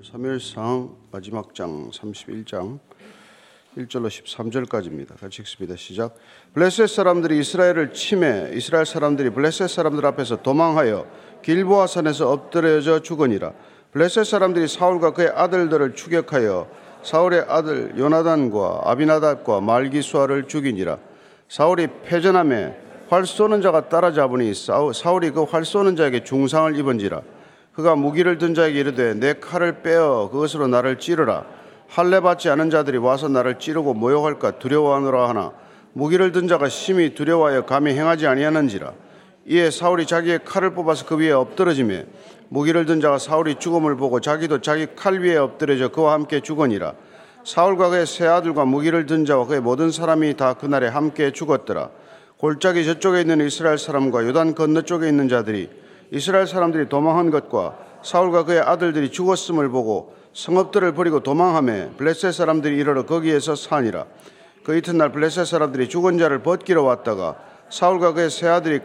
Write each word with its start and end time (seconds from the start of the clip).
오늘 0.00 0.38
3일상 0.38 0.94
마지막 1.12 1.54
장 1.54 1.90
31장 1.90 2.78
1절로 3.76 4.08
13절까지입니다. 4.08 5.20
같이 5.20 5.42
읽습니다. 5.42 5.76
시작. 5.76 6.14
블레셋 6.54 6.88
사람들이 6.88 7.38
이스라엘을 7.38 7.92
침해 7.92 8.50
이스라엘 8.54 8.86
사람들이 8.86 9.28
블레셋 9.28 9.68
사람들 9.68 10.06
앞에서 10.06 10.40
도망하여 10.40 11.06
길보아 11.42 11.86
산에서 11.86 12.30
엎드려져 12.30 13.00
죽으니라. 13.00 13.52
블레셋 13.92 14.24
사람들이 14.24 14.68
사울과 14.68 15.12
그의 15.12 15.28
아들들을 15.34 15.94
추격하여 15.94 16.68
사울의 17.02 17.44
아들 17.48 17.98
요나단과 17.98 18.82
아비나답과 18.84 19.60
말기수아를 19.60 20.48
죽이니라. 20.48 20.96
사울이 21.48 21.88
패전함에 22.04 22.76
활 23.10 23.26
쏘는 23.26 23.60
자가 23.60 23.90
따라잡으니 23.90 24.54
사울이 24.54 25.30
그 25.32 25.44
활 25.44 25.66
쏘는 25.66 25.96
자에게 25.96 26.24
중상을 26.24 26.74
입은지라. 26.78 27.20
그가 27.74 27.94
무기를 27.94 28.38
든 28.38 28.54
자에게 28.54 28.80
이르되 28.80 29.14
내 29.14 29.34
칼을 29.34 29.82
빼어 29.82 30.28
그것으로 30.32 30.66
나를 30.66 30.98
찌르라. 30.98 31.44
할례 31.88 32.20
받지 32.20 32.48
않은 32.48 32.70
자들이 32.70 32.98
와서 32.98 33.28
나를 33.28 33.58
찌르고 33.58 33.94
모욕할까 33.94 34.58
두려워하노라 34.58 35.28
하나 35.28 35.52
무기를 35.92 36.32
든 36.32 36.46
자가 36.46 36.68
심히 36.68 37.14
두려워하여 37.14 37.66
감히 37.66 37.94
행하지 37.94 38.26
아니하는지라. 38.26 38.92
이에 39.46 39.70
사울이 39.70 40.06
자기의 40.06 40.40
칼을 40.44 40.74
뽑아서 40.74 41.06
그 41.06 41.16
위에 41.16 41.32
엎드러지며 41.32 42.02
무기를 42.48 42.86
든 42.86 43.00
자가 43.00 43.18
사울이 43.18 43.56
죽음을 43.56 43.96
보고 43.96 44.20
자기도 44.20 44.60
자기 44.60 44.86
칼 44.94 45.20
위에 45.20 45.36
엎드려져 45.36 45.88
그와 45.88 46.12
함께 46.12 46.40
죽으니라. 46.40 46.94
사울과 47.44 47.90
그의 47.90 48.06
세 48.06 48.26
아들과 48.26 48.64
무기를 48.64 49.06
든 49.06 49.24
자와 49.24 49.46
그의 49.46 49.60
모든 49.60 49.90
사람이 49.90 50.36
다 50.36 50.54
그날에 50.54 50.88
함께 50.88 51.32
죽었더라. 51.32 51.90
골짜기 52.36 52.84
저쪽에 52.84 53.20
있는 53.20 53.46
이스라엘 53.46 53.78
사람과 53.78 54.26
요단 54.26 54.54
건너 54.54 54.82
쪽에 54.82 55.08
있는 55.08 55.28
자들이 55.28 55.70
이스라엘 56.12 56.46
사람들이 56.46 56.88
도망한 56.88 57.30
것과 57.30 57.76
사울과 58.02 58.44
그의 58.44 58.60
아들들이 58.60 59.10
죽었음을 59.10 59.68
보고 59.68 60.14
성읍들을 60.32 60.92
버리고 60.94 61.20
도망함에 61.20 61.90
블레셋 61.96 62.34
사람들이 62.34 62.76
이르러 62.76 63.04
거기에서 63.04 63.54
사니라. 63.54 64.06
그 64.64 64.76
이튿날 64.76 65.12
블레셋 65.12 65.46
사람들이 65.46 65.88
죽은 65.88 66.18
자를 66.18 66.42
벗기러 66.42 66.82
왔다가 66.82 67.36
사울과 67.68 68.14
그의 68.14 68.30
세 68.30 68.48
아들이 68.48 68.80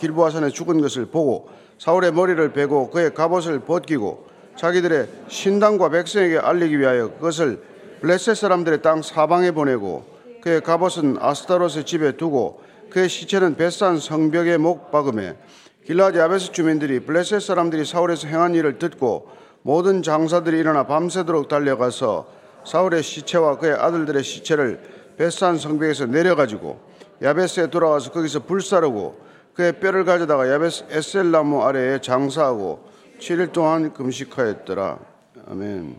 길보아산에 0.00 0.50
죽은 0.50 0.80
것을 0.80 1.06
보고 1.06 1.48
사울의 1.78 2.12
머리를 2.12 2.52
베고 2.52 2.90
그의 2.90 3.14
갑옷을 3.14 3.60
벗기고 3.60 4.26
자기들의 4.56 5.08
신당과 5.28 5.90
백성에게 5.90 6.38
알리기 6.38 6.78
위하여 6.78 7.10
그것을 7.12 7.62
블레셋 8.00 8.36
사람들의 8.36 8.82
땅 8.82 9.02
사방에 9.02 9.50
보내고 9.50 10.04
그의 10.42 10.60
갑옷은 10.60 11.16
아스타롯의 11.20 11.84
집에 11.84 12.12
두고 12.16 12.60
그의 12.90 13.08
시체는 13.08 13.56
벳산 13.56 13.98
성벽에 13.98 14.58
목 14.58 14.90
박음에 14.90 15.36
길라디 15.86 16.18
아베스 16.18 16.50
주민들이 16.50 16.98
블레셋 16.98 17.40
사람들이 17.40 17.84
사울에서 17.84 18.26
행한 18.26 18.56
일을 18.56 18.80
듣고 18.80 19.28
모든 19.62 20.02
장사들이 20.02 20.58
일어나 20.58 20.84
밤새도록 20.84 21.46
달려가서 21.46 22.26
사울의 22.64 23.04
시체와 23.04 23.58
그의 23.58 23.74
아들들의 23.74 24.24
시체를 24.24 24.80
베산 25.16 25.58
성벽에서 25.58 26.06
내려가지고 26.06 26.80
야베스에 27.22 27.70
돌아와서 27.70 28.10
거기서 28.10 28.46
불사르고 28.46 29.20
그의 29.54 29.78
뼈를 29.78 30.04
가져다가 30.04 30.50
야베스 30.50 30.86
에셀나무 30.90 31.62
아래에 31.62 32.00
장사하고 32.00 32.84
7일 33.20 33.52
동안 33.52 33.92
금식하였더라. 33.92 34.98
아멘. 35.46 35.96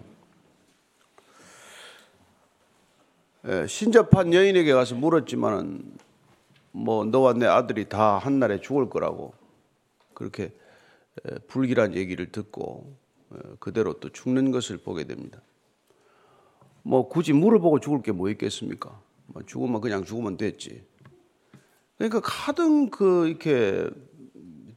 예, 3.47 3.65
신접한 3.65 4.33
여인에게 4.33 4.73
가서 4.73 4.95
물었지만은 4.95 5.81
뭐 6.73 7.05
너와 7.05 7.33
내 7.33 7.45
아들이 7.45 7.87
다 7.87 8.17
한날에 8.17 8.59
죽을 8.59 8.89
거라고 8.89 9.36
그렇게 10.17 10.51
불길한 11.45 11.93
얘기를 11.93 12.31
듣고 12.31 12.97
그대로 13.59 13.99
또 13.99 14.09
죽는 14.09 14.49
것을 14.49 14.77
보게 14.77 15.03
됩니다. 15.03 15.43
뭐 16.81 17.07
굳이 17.07 17.33
물어보고 17.33 17.79
죽을 17.79 18.01
게 18.01 18.11
뭐 18.11 18.31
있겠습니까? 18.31 18.99
뭐 19.27 19.43
죽으면 19.45 19.79
그냥 19.79 20.03
죽으면 20.03 20.37
됐지. 20.37 20.83
그러니까 21.97 22.21
가등 22.23 22.89
그 22.89 23.27
이렇게 23.27 23.87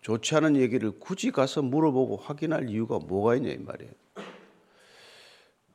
좋지 0.03 0.35
않은 0.35 0.57
얘기를 0.57 0.91
굳이 0.99 1.31
가서 1.31 1.63
물어보고 1.63 2.17
확인할 2.17 2.69
이유가 2.69 2.99
뭐가 2.99 3.37
있냐 3.37 3.53
이 3.53 3.57
말이에요. 3.57 3.93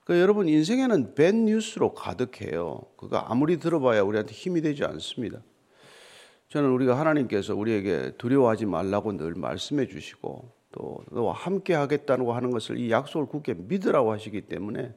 그 0.04 0.20
여러분 0.20 0.48
인생에는 0.48 1.16
밴 1.16 1.46
뉴스로 1.46 1.96
가득해요. 1.96 2.84
그거 2.98 3.18
아무리 3.18 3.58
들어봐야 3.58 4.04
우리한테 4.04 4.32
힘이 4.34 4.62
되지 4.62 4.84
않습니다. 4.84 5.42
저는 6.56 6.70
우리가 6.70 6.98
하나님께서 6.98 7.54
우리에게 7.54 8.14
두려워하지 8.18 8.66
말라고 8.66 9.18
늘 9.18 9.34
말씀해 9.36 9.88
주시고 9.88 10.50
또 10.72 11.04
너와 11.12 11.34
함께 11.34 11.74
하겠다고 11.74 12.32
하는 12.32 12.50
것을 12.50 12.78
이 12.78 12.92
약속을 12.92 13.28
굳게 13.28 13.56
믿으라고 13.56 14.14
하시기 14.14 14.40
때문에 14.44 14.94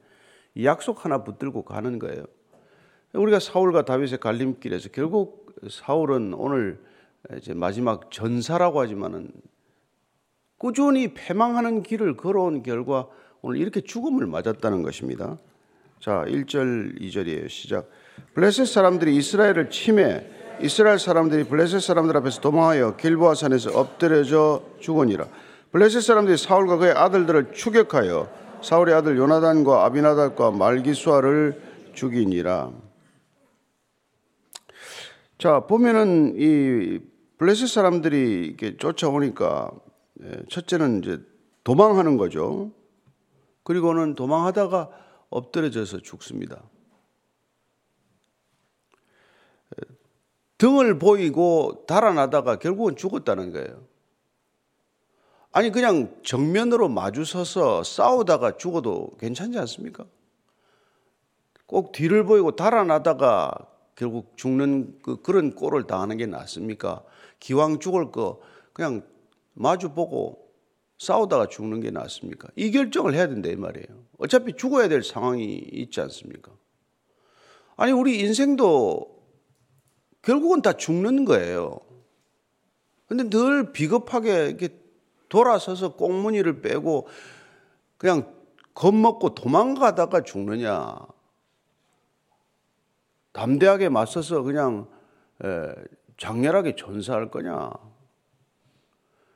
이 0.55 0.65
약속 0.65 1.05
하나 1.05 1.25
붙들고 1.25 1.65
가는 1.65 1.99
거예요. 1.99 2.23
우리가 3.13 3.41
사울과 3.41 3.87
다윗의 3.87 4.21
갈림길에서 4.21 4.91
결국 4.91 5.53
사울은 5.69 6.33
오늘 6.35 6.81
이제 7.39 7.55
마지막 7.55 8.13
전사라고 8.13 8.81
하지만은 8.81 9.33
꾸준히 10.59 11.13
패망하는 11.13 11.83
길을 11.83 12.17
걸어온 12.17 12.63
결과 12.63 13.09
오늘 13.43 13.59
이렇게 13.59 13.81
죽음을 13.81 14.29
맞았다는 14.29 14.85
것입니다. 14.85 15.41
자, 15.99 16.25
1절, 16.25 17.01
2절이에요. 17.01 17.49
시작. 17.49 17.91
블레셋 18.35 18.65
사람들이 18.69 19.17
이스라엘을 19.17 19.71
침해 19.71 20.25
이스라엘 20.61 20.99
사람들이 20.99 21.45
블레셋 21.45 21.81
사람들 21.81 22.17
앞에서 22.17 22.41
도망하여 22.41 22.97
길보아 22.97 23.35
산에서 23.35 23.79
엎드려져 23.79 24.63
죽으니라. 24.81 25.27
블레셋 25.71 26.03
사람들이 26.03 26.37
사울과 26.37 26.79
그의 26.79 26.93
아들들을 26.93 27.53
추격하여 27.53 28.29
사울의 28.63 28.95
아들 28.95 29.17
요나단과 29.17 29.85
아비나달과 29.85 30.51
말기수아를 30.51 31.63
죽이니라. 31.95 32.73
자 35.39 35.61
보면은 35.61 36.35
이 36.37 36.99
블레셋 37.39 37.69
사람들이 37.69 38.47
이렇게 38.47 38.77
쫓아오니까 38.77 39.71
예, 40.25 40.43
첫째는 40.49 41.03
이제 41.05 41.21
도망하는 41.63 42.17
거죠. 42.17 42.73
그리고는 43.63 44.17
도망하다가 44.17 44.89
엎드려져서 45.31 45.99
죽습니다. 45.99 46.63
등을 50.59 50.99
보이고 50.99 51.85
달아나다가 51.87 52.59
결국은 52.59 52.97
죽었다는 52.97 53.53
거예요. 53.53 53.87
아니 55.53 55.71
그냥 55.71 56.15
정면으로 56.25 56.89
마주서서 56.89 57.85
싸우다가 57.85 58.57
죽어도 58.57 59.13
괜찮지 59.19 59.59
않습니까? 59.59 60.05
꼭 61.67 61.93
뒤를 61.93 62.25
보이고 62.25 62.53
달아나다가 62.53 63.53
결국 63.95 64.37
죽는 64.37 64.99
그 65.03 65.23
그런 65.23 65.55
꼴을 65.55 65.87
당하는 65.87 66.17
게 66.17 66.27
낫습니까? 66.27 67.03
기왕 67.41 67.79
죽을 67.79 68.11
거 68.11 68.41
그냥 68.73 69.03
마주 69.55 69.91
보고 69.95 70.49
싸우다가 70.99 71.47
죽는 71.47 71.81
게 71.81 71.91
낫습니까? 71.91 72.49
이 72.57 72.71
결정을 72.71 73.15
해야 73.15 73.29
된다 73.29 73.49
이 73.49 73.57
말이에요. 73.57 73.87
어차피 74.19 74.55
죽어야 74.55 74.89
될 74.89 75.03
상황이 75.03 75.55
있지 75.55 76.01
않습니까? 76.01 76.53
아니 77.77 77.93
우리 77.93 78.19
인생도 78.21 79.18
결국은 80.29 80.61
다 80.61 80.75
죽는 80.75 81.25
거예요. 81.25 81.81
근데 83.07 83.31
늘 83.31 83.73
비겁하게 83.73 84.49
이렇게 84.49 84.79
돌아서서 85.31 85.97
꽁무니를 85.97 86.61
빼고 86.61 87.09
그냥 87.97 88.31
겁먹고 88.75 89.35
도망가다가 89.35 90.25
죽느냐. 90.25 90.99
담대하게 93.33 93.89
맞서서 93.89 94.43
그냥 94.43 94.87
장렬하게 96.19 96.77
전사할 96.77 97.31
거냐. 97.31 97.71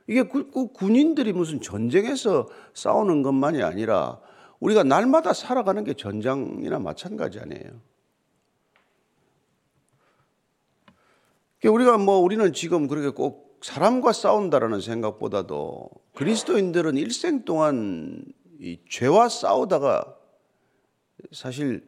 이게 0.05 0.27
그, 0.27 0.51
그 0.51 0.67
군인들이 0.73 1.33
무슨 1.33 1.59
전쟁에서 1.59 2.47
싸우는 2.75 3.23
것만이 3.23 3.63
아니라 3.63 4.19
우리가 4.59 4.83
날마다 4.83 5.33
살아가는 5.33 5.83
게 5.83 5.95
전장이나 5.95 6.77
마찬가지 6.77 7.39
아니에요. 7.39 7.92
우리가 11.69 11.97
뭐 11.97 12.17
우리는 12.17 12.51
지금 12.53 12.87
그렇게 12.87 13.09
꼭 13.09 13.59
사람과 13.61 14.11
싸운다라는 14.11 14.81
생각보다도 14.81 15.89
그리스도인들은 16.15 16.97
일생 16.97 17.45
동안 17.45 18.23
이 18.59 18.79
죄와 18.89 19.29
싸우다가 19.29 20.17
사실 21.31 21.87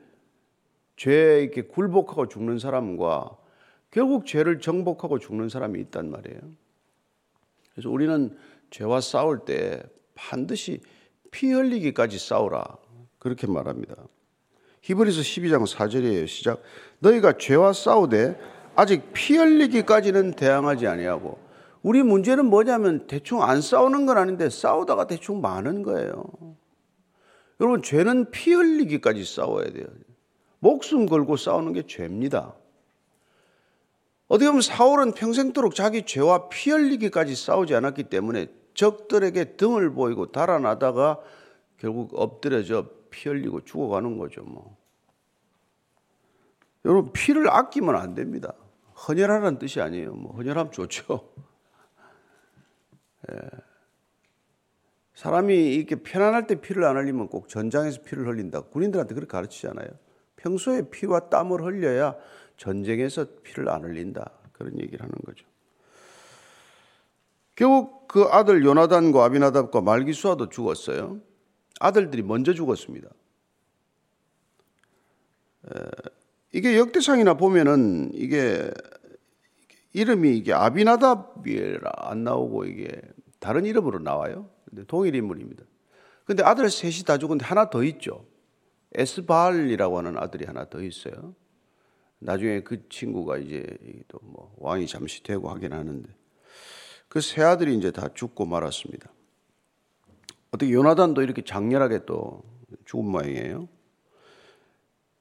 죄에 0.96 1.42
이렇게 1.42 1.64
굴복하고 1.64 2.28
죽는 2.28 2.60
사람과 2.60 3.38
결국 3.92 4.26
죄를 4.26 4.60
정복하고 4.60 5.20
죽는 5.20 5.50
사람이 5.50 5.80
있단 5.82 6.10
말이에요. 6.10 6.40
그래서 7.74 7.90
우리는 7.90 8.38
죄와 8.72 9.02
싸울 9.02 9.40
때 9.46 9.84
반드시 10.16 10.82
피 11.32 11.52
흘리기까지 11.52 12.18
싸우라. 12.18 12.78
그렇게 13.20 13.48
말합니다. 13.48 13.96
히브리서 14.82 15.22
12장 15.22 15.68
4절이에요. 15.68 16.28
시작. 16.28 16.62
너희가 17.00 17.38
죄와 17.38 17.74
싸우되 17.74 18.38
아직 18.76 19.14
피 19.14 19.38
흘리기까지는 19.38 20.32
대항하지 20.34 20.88
아니하고 20.88 21.40
우리 21.82 22.04
문제는 22.04 22.46
뭐냐면 22.46 23.08
대충 23.08 23.44
안 23.44 23.62
싸우는 23.62 24.06
건 24.06 24.18
아닌데 24.18 24.50
싸우다가 24.50 25.08
대충 25.08 25.42
많은 25.42 25.84
거예요. 25.84 26.24
여러분 27.60 27.82
죄는 27.82 28.32
피 28.32 28.54
흘리기까지 28.54 29.24
싸워야 29.24 29.72
돼요. 29.72 29.86
목숨 30.60 31.06
걸고 31.06 31.38
싸우는 31.38 31.74
게 31.74 31.84
죄입니다. 31.86 32.54
어떻게 34.28 34.48
보면 34.48 34.62
사울은 34.62 35.14
평생도록 35.14 35.76
자기 35.76 36.04
죄와 36.04 36.50
피 36.50 36.72
흘리기까지 36.72 37.36
싸우지 37.36 37.76
않았기 37.76 38.06
때문에 38.06 38.48
적들에게 38.74 39.56
등을 39.56 39.94
보이고 39.94 40.32
달아나다가 40.32 41.20
결국 41.78 42.12
엎드려져 42.16 42.88
피 43.10 43.30
흘리고 43.30 43.64
죽어가는 43.64 44.18
거죠, 44.18 44.44
뭐. 44.44 44.76
여러분, 46.84 47.12
피를 47.14 47.50
아끼면 47.50 47.96
안 47.96 48.16
됩니다. 48.16 48.54
헌혈하라는 48.96 49.60
뜻이 49.60 49.82
아니에요. 49.82 50.14
뭐, 50.14 50.36
헌혈하면 50.36 50.72
좋죠. 50.72 51.32
예. 53.32 53.38
사람이 55.14 55.76
이렇게 55.76 55.96
편안할 55.96 56.46
때 56.48 56.60
피를 56.60 56.84
안 56.84 56.98
흘리면 56.98 57.30
꼭 57.30 57.48
전장에서 57.48 58.02
피를 58.04 58.28
흘린다. 58.28 58.62
군인들한테 58.62 59.16
그렇게 59.16 59.32
가르치잖아요. 59.32 59.88
평소에 60.36 60.90
피와 60.90 61.30
땀을 61.30 61.64
흘려야 61.64 62.16
전쟁에서 62.58 63.26
피를 63.44 63.70
안 63.70 63.84
흘린다. 63.84 64.32
그런 64.52 64.80
얘기를 64.80 65.02
하는 65.02 65.14
거죠. 65.26 65.46
결국 67.56 68.08
그 68.08 68.24
아들 68.24 68.64
요나단과 68.64 69.24
아비나답과 69.26 69.82
말기수아도 69.82 70.50
죽었어요. 70.50 71.22
아들들이 71.80 72.22
먼저 72.22 72.54
죽었습니다. 72.54 73.10
이게 76.56 76.78
역대상이나 76.78 77.34
보면은 77.34 78.12
이게 78.14 78.72
이름이 79.92 80.38
이게 80.38 80.54
아비나답이라 80.54 81.92
안 81.98 82.24
나오고 82.24 82.64
이게 82.64 83.02
다른 83.42 83.66
이름으로 83.66 84.00
나와요. 84.00 84.50
근데 84.64 84.86
동일 84.86 85.16
인물입니다. 85.16 85.66
근데 86.24 86.44
아들 86.44 86.70
셋이 86.70 87.04
다 87.06 87.18
죽었는데 87.18 87.44
하나 87.46 87.70
더 87.70 87.84
있죠. 87.84 88.26
에스발이라고 88.94 89.98
하는 89.98 90.18
아들이 90.18 90.46
하나 90.46 90.70
더 90.70 90.82
있어요. 90.82 91.36
나중에 92.20 92.62
그 92.62 92.88
친구가 92.88 93.38
이제 93.40 93.66
또 94.08 94.20
뭐 94.24 94.56
왕이 94.58 94.88
잠시 94.88 95.24
되고 95.24 95.50
하긴 95.50 95.74
하는데 95.74 96.08
그 97.10 97.20
세 97.20 97.42
아들이 97.42 97.76
이제 97.78 97.92
다 97.92 98.08
죽고 98.14 98.46
말았습니다. 98.46 99.12
어떻게 100.52 100.72
요나단도 100.72 101.22
이렇게 101.22 101.42
장렬하게 101.44 102.06
또 102.06 102.44
죽은 102.86 103.06
모양이에요. 103.12 103.68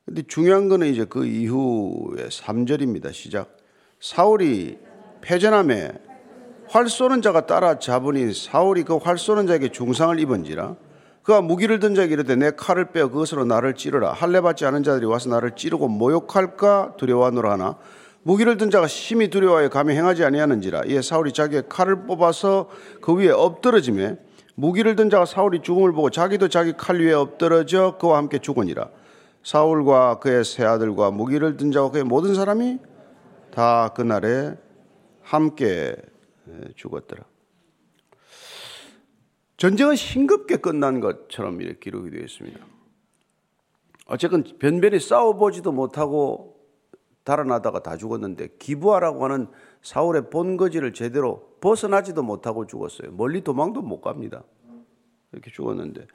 근데 0.05 0.23
중요한 0.27 0.69
거는 0.69 0.89
이제 0.89 1.05
그 1.09 1.25
이후에 1.25 2.29
3절입니다. 2.29 3.13
시작. 3.13 3.57
사울이 4.01 4.79
패전함에 5.23 5.93
활 6.69 6.89
쏘는 6.89 7.23
자가 7.23 7.47
따라 7.47 7.79
잡으니 7.79 8.33
사울이 8.35 8.83
그 8.85 8.99
활 8.99 9.17
쏘는 9.17 9.47
자에게 9.47 9.71
중상을 9.71 10.19
입은지라 10.19 10.77
그가 11.23 11.41
무기를 11.41 11.79
든 11.79 11.95
자에게 11.95 12.13
이르되 12.13 12.37
내 12.37 12.51
칼을 12.51 12.93
빼어 12.93 13.09
그것으로 13.09 13.47
나를 13.47 13.75
찌르라 13.75 14.13
할례 14.13 14.43
받지 14.43 14.67
않은 14.67 14.83
자들이 14.83 15.07
와서 15.07 15.31
나를 15.31 15.53
찌르고 15.57 15.89
모욕할까 15.89 16.95
두려워하노라 16.99 17.53
하나 17.53 17.77
무기를 18.23 18.59
든 18.59 18.71
자가 18.71 18.87
심히 18.89 19.29
두려워하여 19.29 19.71
감히 19.71 19.95
행하지 19.95 20.25
아니하는지라 20.25 20.83
이에 20.87 21.01
사울이 21.01 21.33
자기의 21.33 21.65
칼을 21.71 22.07
뽑아서 22.07 22.69
그 23.01 23.15
위에 23.15 23.31
엎드러짐에 23.31 24.17
무기를 24.55 24.97
든 24.97 25.09
자가 25.09 25.25
사울이 25.25 25.61
죽음을 25.63 25.93
보고 25.93 26.11
자기도 26.11 26.49
자기 26.49 26.75
칼 26.77 27.01
위에 27.01 27.13
엎드러져 27.15 27.97
그와 27.99 28.19
함께 28.19 28.39
죽으니라 28.39 28.89
사울과 29.45 30.19
그의 30.19 30.45
세 30.45 30.65
아들과 30.65 31.11
무기를 31.11 31.57
든 31.57 31.71
자와 31.71 31.91
그의 31.91 32.03
모든 32.05 32.35
사람이 32.35 32.79
다 33.53 33.91
그날에 33.91 34.57
함께 35.21 35.97
죽었더라. 36.75 37.25
전쟁은 39.59 39.97
싱겁게 39.97 40.57
끝난 40.57 41.01
것처럼 41.01 41.61
이렇게 41.61 41.79
기록이 41.79 42.11
되어 42.11 42.21
있습니다. 42.23 42.59
어쨌건 44.07 44.45
변변히 44.59 44.99
싸워보지도 44.99 45.73
못하고 45.73 46.55
달아나다가 47.23 47.83
다 47.83 47.97
죽었는데 47.97 48.57
기부하라고 48.59 49.25
하는 49.25 49.47
사울의 49.83 50.31
본거지를 50.31 50.93
제대로 50.93 51.57
벗어나지도 51.61 52.23
못하고 52.23 52.67
죽었어요. 52.67 53.13
멀리 53.13 53.43
도망도 53.43 53.81
못 53.83 54.01
갑니다. 54.01 54.43
이렇게 55.33 55.51
죽었는데 55.51 56.07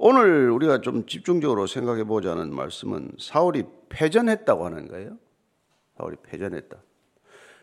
오늘 0.00 0.50
우리가 0.50 0.80
좀 0.80 1.06
집중적으로 1.06 1.66
생각해 1.66 2.04
보자는 2.04 2.54
말씀은 2.54 3.10
사울이 3.18 3.64
패전했다고 3.88 4.64
하는 4.64 4.86
거예요. 4.86 5.18
사울이 5.96 6.16
패전했다. 6.22 6.80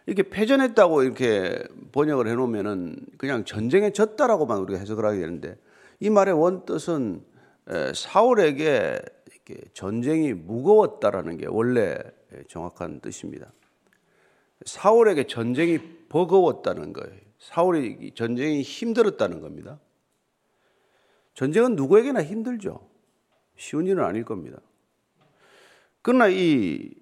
이렇게 0.05 0.29
패전했다고 0.29 1.03
이렇게 1.03 1.63
번역을 1.93 2.27
해놓으면은 2.27 2.97
그냥 3.17 3.45
전쟁에 3.45 3.91
졌다라고만 3.91 4.59
우리가 4.59 4.79
해석을 4.79 5.05
하게 5.05 5.19
되는데 5.19 5.57
이 6.01 6.09
말의 6.09 6.33
원 6.33 6.65
뜻은 6.65 7.23
사울에게 7.93 8.99
이렇게 9.31 9.61
전쟁이 9.73 10.33
무거웠다라는 10.33 11.37
게 11.37 11.47
원래 11.47 11.97
정확한 12.49 12.99
뜻입니다. 12.99 13.53
사울에게 14.65 15.23
전쟁이 15.23 15.79
버거웠다는 16.09 16.91
거예요. 16.91 17.15
사울이 17.39 18.11
전쟁이 18.13 18.61
힘들었다는 18.61 19.39
겁니다. 19.39 19.79
전쟁은 21.35 21.75
누구에게나 21.75 22.23
힘들죠. 22.23 22.89
쉬운 23.55 23.85
일은 23.85 24.03
아닐 24.03 24.25
겁니다. 24.25 24.57
그러나 26.01 26.27
이 26.27 26.93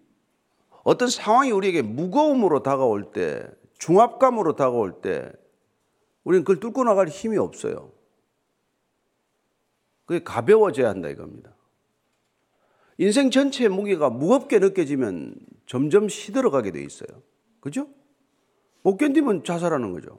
어떤 0.83 1.07
상황이 1.07 1.51
우리에게 1.51 1.81
무거움으로 1.81 2.61
다가올 2.61 3.11
때, 3.11 3.47
중압감으로 3.77 4.55
다가올 4.55 5.01
때, 5.01 5.31
우리는 6.23 6.43
그걸 6.43 6.59
뚫고 6.59 6.83
나갈 6.83 7.07
힘이 7.07 7.37
없어요. 7.37 7.91
그게 10.05 10.23
가벼워져야 10.23 10.89
한다 10.89 11.09
이겁니다. 11.09 11.53
인생 12.97 13.31
전체의 13.31 13.69
무게가 13.69 14.09
무겁게 14.09 14.59
느껴지면 14.59 15.35
점점 15.65 16.09
시들어가게 16.09 16.71
돼 16.71 16.83
있어요. 16.83 17.21
그죠? 17.59 17.87
못 18.81 18.97
견디면 18.97 19.43
자살하는 19.43 19.91
거죠. 19.91 20.17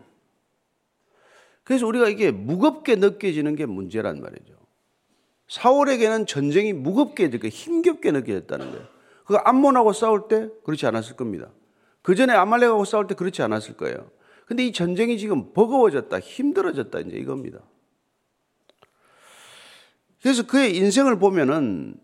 그래서 1.65 1.87
우리가 1.87 2.09
이게 2.09 2.31
무겁게 2.31 2.97
느껴지는 2.97 3.57
게 3.57 3.67
문제란 3.67 4.21
말이죠. 4.21 4.55
사울에게는 5.49 6.27
전쟁이 6.27 6.73
무겁게, 6.73 7.27
힘겹게 7.29 8.13
느껴졌다는 8.13 8.71
거예요. 8.71 8.87
그 9.25 9.37
암몬하고 9.37 9.93
싸울 9.93 10.29
때 10.29 10.49
그렇지 10.65 10.87
않았을 10.87 11.17
겁니다. 11.17 11.51
그 12.03 12.15
전에 12.15 12.35
아말렉하고 12.35 12.85
싸울 12.85 13.07
때 13.07 13.15
그렇지 13.15 13.43
않았을 13.43 13.77
거예요. 13.77 14.11
근데 14.47 14.67
이 14.67 14.73
전쟁이 14.73 15.19
지금 15.19 15.55
버거워졌다, 15.55 16.19
힘들어졌다, 16.21 17.01
이제 17.01 17.17
이겁니다. 17.17 17.61
그래서 20.23 20.47
그의 20.47 20.77
인생을 20.77 21.19
보면은 21.19 21.97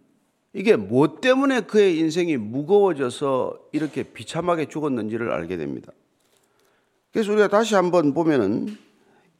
이게 0.53 0.77
뭐 0.77 1.21
때문에 1.21 1.63
그의 1.63 1.99
인생이 1.99 2.39
무거워져서 2.39 3.69
이렇게 3.73 4.03
비참하게 4.03 4.67
죽었는지를 4.67 5.31
알게 5.31 5.59
됩니다. 5.59 5.93
그래서 7.13 7.33
우리가 7.33 7.49
다시 7.49 7.75
한번 7.75 8.15
보면은 8.15 8.77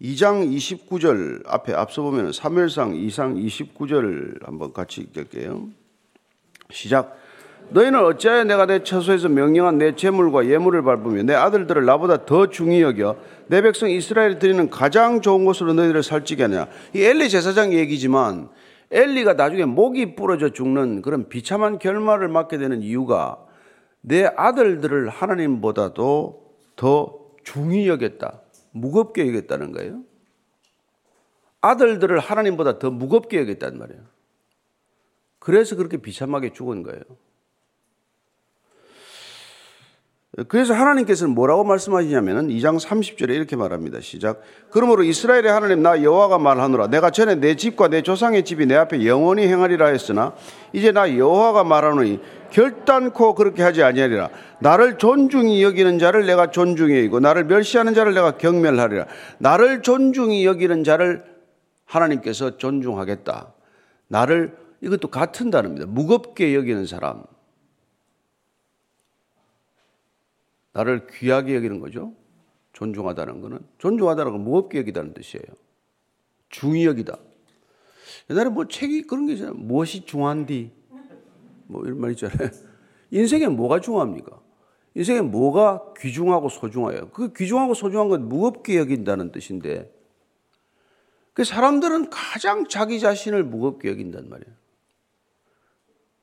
2장 0.03 0.51
29절 0.51 1.43
앞에 1.47 1.75
앞서 1.75 2.03
보면은 2.03 2.31
3일상 2.31 2.95
2상 3.07 3.75
29절 3.77 4.45
한번 4.45 4.73
같이 4.73 5.03
읽을게요. 5.03 5.69
시작. 6.71 7.17
너희는 7.69 8.03
어찌하여 8.05 8.45
내가 8.45 8.67
내 8.67 8.83
처소에서 8.83 9.29
명령한 9.29 9.79
내 9.79 9.95
재물과 9.95 10.47
예물을 10.47 10.83
밟으며 10.83 11.23
내 11.23 11.35
아들들을 11.35 11.85
나보다 11.85 12.25
더 12.25 12.49
중히 12.49 12.81
여겨 12.81 13.17
내 13.47 13.61
백성 13.63 13.91
이스라엘이 13.91 14.39
드리는 14.39 14.71
가장 14.71 15.21
좋은 15.21 15.45
곳으로 15.45 15.75
너희들을 15.75 16.03
살찌게 16.03 16.45
하냐. 16.45 16.67
이 16.95 17.03
엘리 17.03 17.29
제사장 17.29 17.73
얘기지만 17.75 18.49
엘리가 18.91 19.35
나중에 19.35 19.67
목이 19.67 20.17
부러져 20.17 20.51
죽는 20.51 21.03
그런 21.03 21.29
비참한 21.29 21.79
결말을 21.79 22.29
맞게 22.29 22.59
되는 22.59 22.83
이유가 22.83 23.39
내 24.01 24.25
아들들을 24.25 25.11
하나님보다도 25.11 26.43
더 26.75 27.19
중히 27.45 27.87
여겼다. 27.87 28.41
무겁게 28.73 29.27
여겼다는 29.29 29.73
거예요. 29.73 30.05
아들들을 31.61 32.19
하나님보다 32.19 32.79
더 32.79 32.91
무겁게 32.91 33.39
여겼단 33.41 33.79
말이에요. 33.79 34.03
그래서 35.39 35.77
그렇게 35.77 35.99
비참하게 35.99 36.53
죽은 36.53 36.83
거예요. 36.83 37.03
그래서 40.49 40.75
하나님께서는 40.75 41.35
뭐라고 41.35 41.65
말씀하시냐면은 41.65 42.49
2장 42.49 42.79
30절에 42.79 43.31
이렇게 43.31 43.57
말합니다. 43.57 44.01
시작. 44.01 44.41
그러므로 44.71 45.03
이스라엘의 45.03 45.51
하나님 45.51 45.83
나 45.83 46.05
여호와가 46.05 46.39
말하노라. 46.39 46.87
내가 46.87 47.11
전에 47.11 47.35
내 47.35 47.57
집과 47.57 47.89
내 47.89 48.03
조상의 48.03 48.45
집이 48.45 48.67
내 48.67 48.77
앞에 48.77 49.05
영원히 49.07 49.49
행하리라 49.49 49.87
했으나 49.87 50.33
이제 50.73 50.93
나 50.93 51.17
여호와가 51.17 51.65
말하노니 51.65 52.21
결단코 52.53 53.35
그렇게 53.35 53.65
하지 53.65 53.83
아니하리라. 53.83 54.31
나를 54.61 54.99
존중히 54.99 55.65
여기는 55.65 55.99
자를 55.99 56.25
내가 56.27 56.53
존중히 56.53 56.99
여기고 56.99 57.19
나를 57.19 57.45
멸시하는 57.45 57.93
자를 57.95 58.15
내가 58.15 58.39
경멸하리라. 58.39 59.07
나를 59.39 59.83
존중히 59.83 60.47
여기는 60.47 60.85
자를 60.85 61.25
하나님께서 61.87 62.57
존중하겠다. 62.57 63.53
나를 64.07 64.57
이것도 64.81 65.09
같은 65.09 65.51
단어입니다. 65.51 65.87
무겁게 65.89 66.55
여기는 66.55 66.87
사람. 66.87 67.25
나를 70.73 71.07
귀하게 71.09 71.57
여기는 71.57 71.81
거죠. 71.81 72.15
존중하다는 72.73 73.41
것은 73.41 73.59
존중하다는 73.79 74.33
건 74.33 74.41
무겁게 74.43 74.79
여기다는 74.79 75.15
뜻이에요. 75.15 75.45
중히 76.49 76.85
여기다. 76.87 77.17
옛날에 78.31 78.51
뭐 78.51 78.67
책이 78.69 79.03
그런 79.03 79.27
게 79.27 79.35
있잖아요. 79.35 79.55
무엇이 79.55 80.05
중요한디? 80.05 80.73
뭐 81.67 81.85
이런 81.85 82.01
말 82.01 82.13
있잖아요. 82.13 82.49
인생에 83.11 83.49
뭐가 83.49 83.81
중요합니까? 83.81 84.41
인생에 84.95 85.21
뭐가 85.21 85.95
귀중하고 85.99 86.49
소중해요? 86.49 87.11
그 87.11 87.33
귀중하고 87.33 87.75
소중한 87.75 88.09
건 88.09 88.29
무겁게 88.29 88.77
여긴다는 88.77 89.33
뜻인데, 89.33 89.93
그 91.33 91.45
사람들은 91.45 92.11
가장 92.11 92.67
자기 92.67 92.99
자신을 92.99 93.45
무겁게 93.45 93.89
여긴단 93.89 94.29
말이에요. 94.29 94.55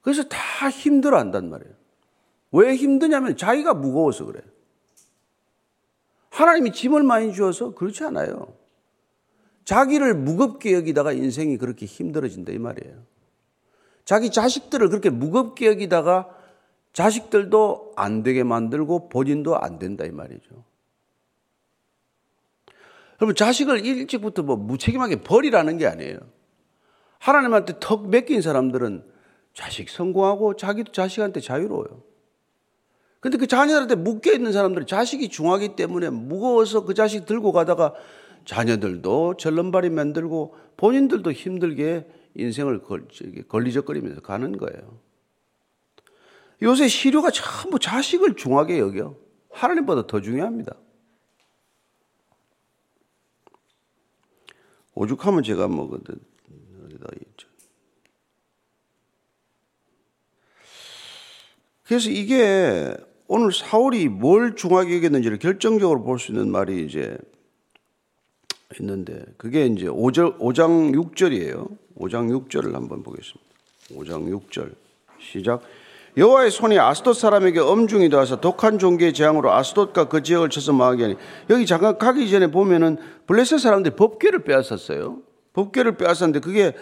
그래서 0.01 0.23
다 0.23 0.69
힘들어 0.69 1.17
한단 1.17 1.49
말이에요. 1.49 1.73
왜 2.51 2.75
힘드냐면 2.75 3.35
자기가 3.35 3.73
무거워서 3.73 4.25
그래요. 4.25 4.43
하나님이 6.29 6.71
짐을 6.71 7.03
많이 7.03 7.33
주어서 7.33 7.73
그렇지 7.73 8.03
않아요. 8.05 8.55
자기를 9.65 10.13
무겁게 10.13 10.73
여기다가 10.73 11.11
인생이 11.11 11.57
그렇게 11.57 11.85
힘들어진다 11.85 12.53
이 12.53 12.57
말이에요. 12.57 13.03
자기 14.05 14.29
자식들을 14.31 14.87
그렇게 14.89 15.09
무겁게 15.09 15.67
여기다가 15.67 16.29
자식들도 16.93 17.93
안 17.95 18.23
되게 18.23 18.43
만들고 18.43 19.09
본인도 19.09 19.57
안 19.57 19.79
된다 19.79 20.05
이 20.05 20.11
말이죠. 20.11 20.63
여러분 23.19 23.35
자식을 23.35 23.85
일찍부터 23.85 24.43
뭐 24.43 24.55
무책임하게 24.55 25.23
버리라는 25.23 25.77
게 25.77 25.87
아니에요. 25.87 26.19
하나님한테 27.19 27.75
턱 27.79 28.07
맡긴 28.09 28.41
사람들은 28.41 29.03
자식 29.53 29.89
성공하고 29.89 30.55
자기도 30.55 30.91
자식한테 30.91 31.41
자유로워요. 31.41 32.06
근데 33.19 33.38
그 33.38 33.47
자녀들한테 33.47 33.95
묶여 33.95 34.31
있는 34.31 34.51
사람들은 34.51 34.88
자식이 34.88 35.29
중하기 35.29 35.75
때문에 35.75 36.09
무거워서 36.09 36.86
그 36.86 36.93
자식 36.93 37.25
들고 37.25 37.51
가다가 37.51 37.93
자녀들도 38.45 39.38
절름발이 39.38 39.89
만들고 39.89 40.55
본인들도 40.77 41.31
힘들게 41.31 42.07
인생을 42.36 42.81
걸리적거리면서 43.47 44.21
가는 44.21 44.57
거예요. 44.57 45.00
요새 46.62 46.88
시류가 46.88 47.31
전부 47.31 47.79
자식을 47.79 48.36
중하게 48.36 48.79
여겨. 48.79 49.15
하나님보다 49.51 50.07
더 50.07 50.21
중요합니다. 50.21 50.75
오죽하면 54.93 55.43
제가 55.43 55.67
먹거든. 55.67 56.19
어디다 56.86 57.07
있죠. 57.27 57.47
그래서 61.88 62.10
이게 62.10 62.94
오늘 63.27 63.51
사울이 63.51 64.08
뭘 64.10 64.56
중하게 64.56 64.98
여겼는지를 64.98 65.39
결정적으로 65.39 66.03
볼 66.03 66.20
수 66.20 66.32
있는 66.32 66.51
말이 66.51 66.86
이제 66.86 67.17
있는데 68.79 69.24
그게 69.38 69.65
이제 69.65 69.86
5절, 69.88 70.38
5장 70.39 70.94
6절이에요. 70.94 71.70
5장 71.98 72.29
6절을 72.29 72.74
한번 72.74 73.03
보겠습니다. 73.03 73.46
5장 73.94 74.29
6절 74.29 74.74
시작. 75.20 75.62
여호와의 76.17 76.51
손이 76.51 76.77
아스돗 76.79 77.15
사람에게 77.15 77.60
엄중히 77.60 78.10
닿아서 78.10 78.41
독한 78.41 78.79
종기의 78.79 79.13
재앙으로 79.13 79.53
아스돗과 79.53 80.10
그 80.10 80.24
지역을 80.24 80.50
쳐서 80.50 80.74
망하게 80.74 81.03
하니 81.03 81.15
여기 81.50 81.65
잠깐 81.65 81.98
가기 81.98 82.29
전에 82.29 82.48
보면은 82.48 82.98
블레셋 83.27 83.60
사람들이 83.60 83.96
법궤를 83.96 84.44
빼앗았어요. 84.44 85.20
법궤를 85.53 85.98
빼앗았는데 85.98 86.39
그게 86.39 86.74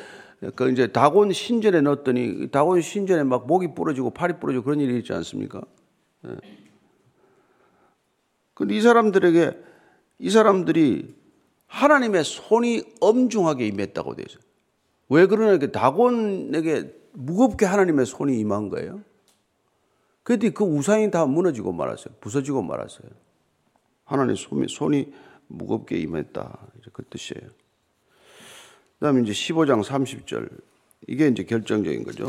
그 0.55 0.71
이제 0.71 0.87
다곤 0.87 1.31
신전에 1.31 1.81
넣었더니 1.81 2.49
다곤 2.51 2.81
신전에 2.81 3.23
막 3.23 3.47
목이 3.47 3.73
부러지고 3.73 4.11
팔이 4.11 4.39
부러지고 4.39 4.63
그런 4.63 4.79
일이 4.79 4.97
있지 4.99 5.13
않습니까? 5.13 5.61
예. 6.27 6.35
근데 8.53 8.75
이 8.75 8.81
사람들에게 8.81 9.57
이 10.19 10.29
사람들이 10.29 11.15
하나님의 11.67 12.23
손이 12.23 12.83
엄중하게 13.01 13.67
임했다고 13.67 14.15
되어. 14.15 14.25
왜 15.09 15.25
그러냐? 15.27 15.67
다곤에게 15.67 16.95
무겁게 17.13 17.65
하나님의 17.65 18.05
손이 18.05 18.39
임한 18.39 18.69
거예요. 18.69 19.01
그랬더니 20.23 20.53
그 20.53 20.63
우상이 20.63 21.11
다 21.11 21.25
무너지고 21.25 21.71
말았어요. 21.71 22.15
부서지고 22.19 22.63
말았어요. 22.63 23.09
하나님의 24.05 24.37
손이, 24.37 24.67
손이 24.67 25.13
무겁게 25.47 25.97
임했다. 25.97 26.67
그 26.93 27.03
뜻이에요. 27.09 27.49
그 28.99 29.05
다음에 29.05 29.21
이제 29.21 29.31
15장 29.31 29.83
30절. 29.83 30.49
이게 31.07 31.27
이제 31.27 31.43
결정적인 31.43 32.03
거죠. 32.03 32.27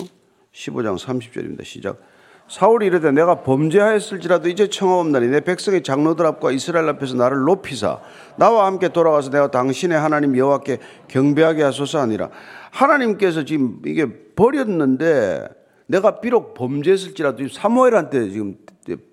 15장 0.53 0.99
30절입니다. 0.99 1.65
시작. 1.65 2.01
사울이 2.49 2.87
이르되 2.87 3.11
내가 3.11 3.43
범죄하였을지라도 3.43 4.49
이제 4.49 4.69
청하옵나니 4.69 5.29
내 5.29 5.41
백성의 5.41 5.83
장로들 5.83 6.25
앞과 6.27 6.53
이스라엘 6.53 6.89
앞에서 6.91 7.17
나를 7.17 7.39
높이사 7.39 8.01
나와 8.37 8.67
함께 8.67 8.89
돌아와서 8.89 9.31
내가 9.31 9.51
당신의 9.51 9.99
하나님 9.99 10.37
여호와께 10.37 10.79
경배하게 11.09 11.65
하소서 11.65 12.01
하니라. 12.01 12.31
하나님께서 12.71 13.45
지금 13.45 13.81
이게 13.85 14.07
버렸는데 14.35 15.49
내가 15.87 16.21
비록 16.21 16.55
범죄했을지라도 16.55 17.49
사무엘한테 17.49 18.31
지금 18.31 18.57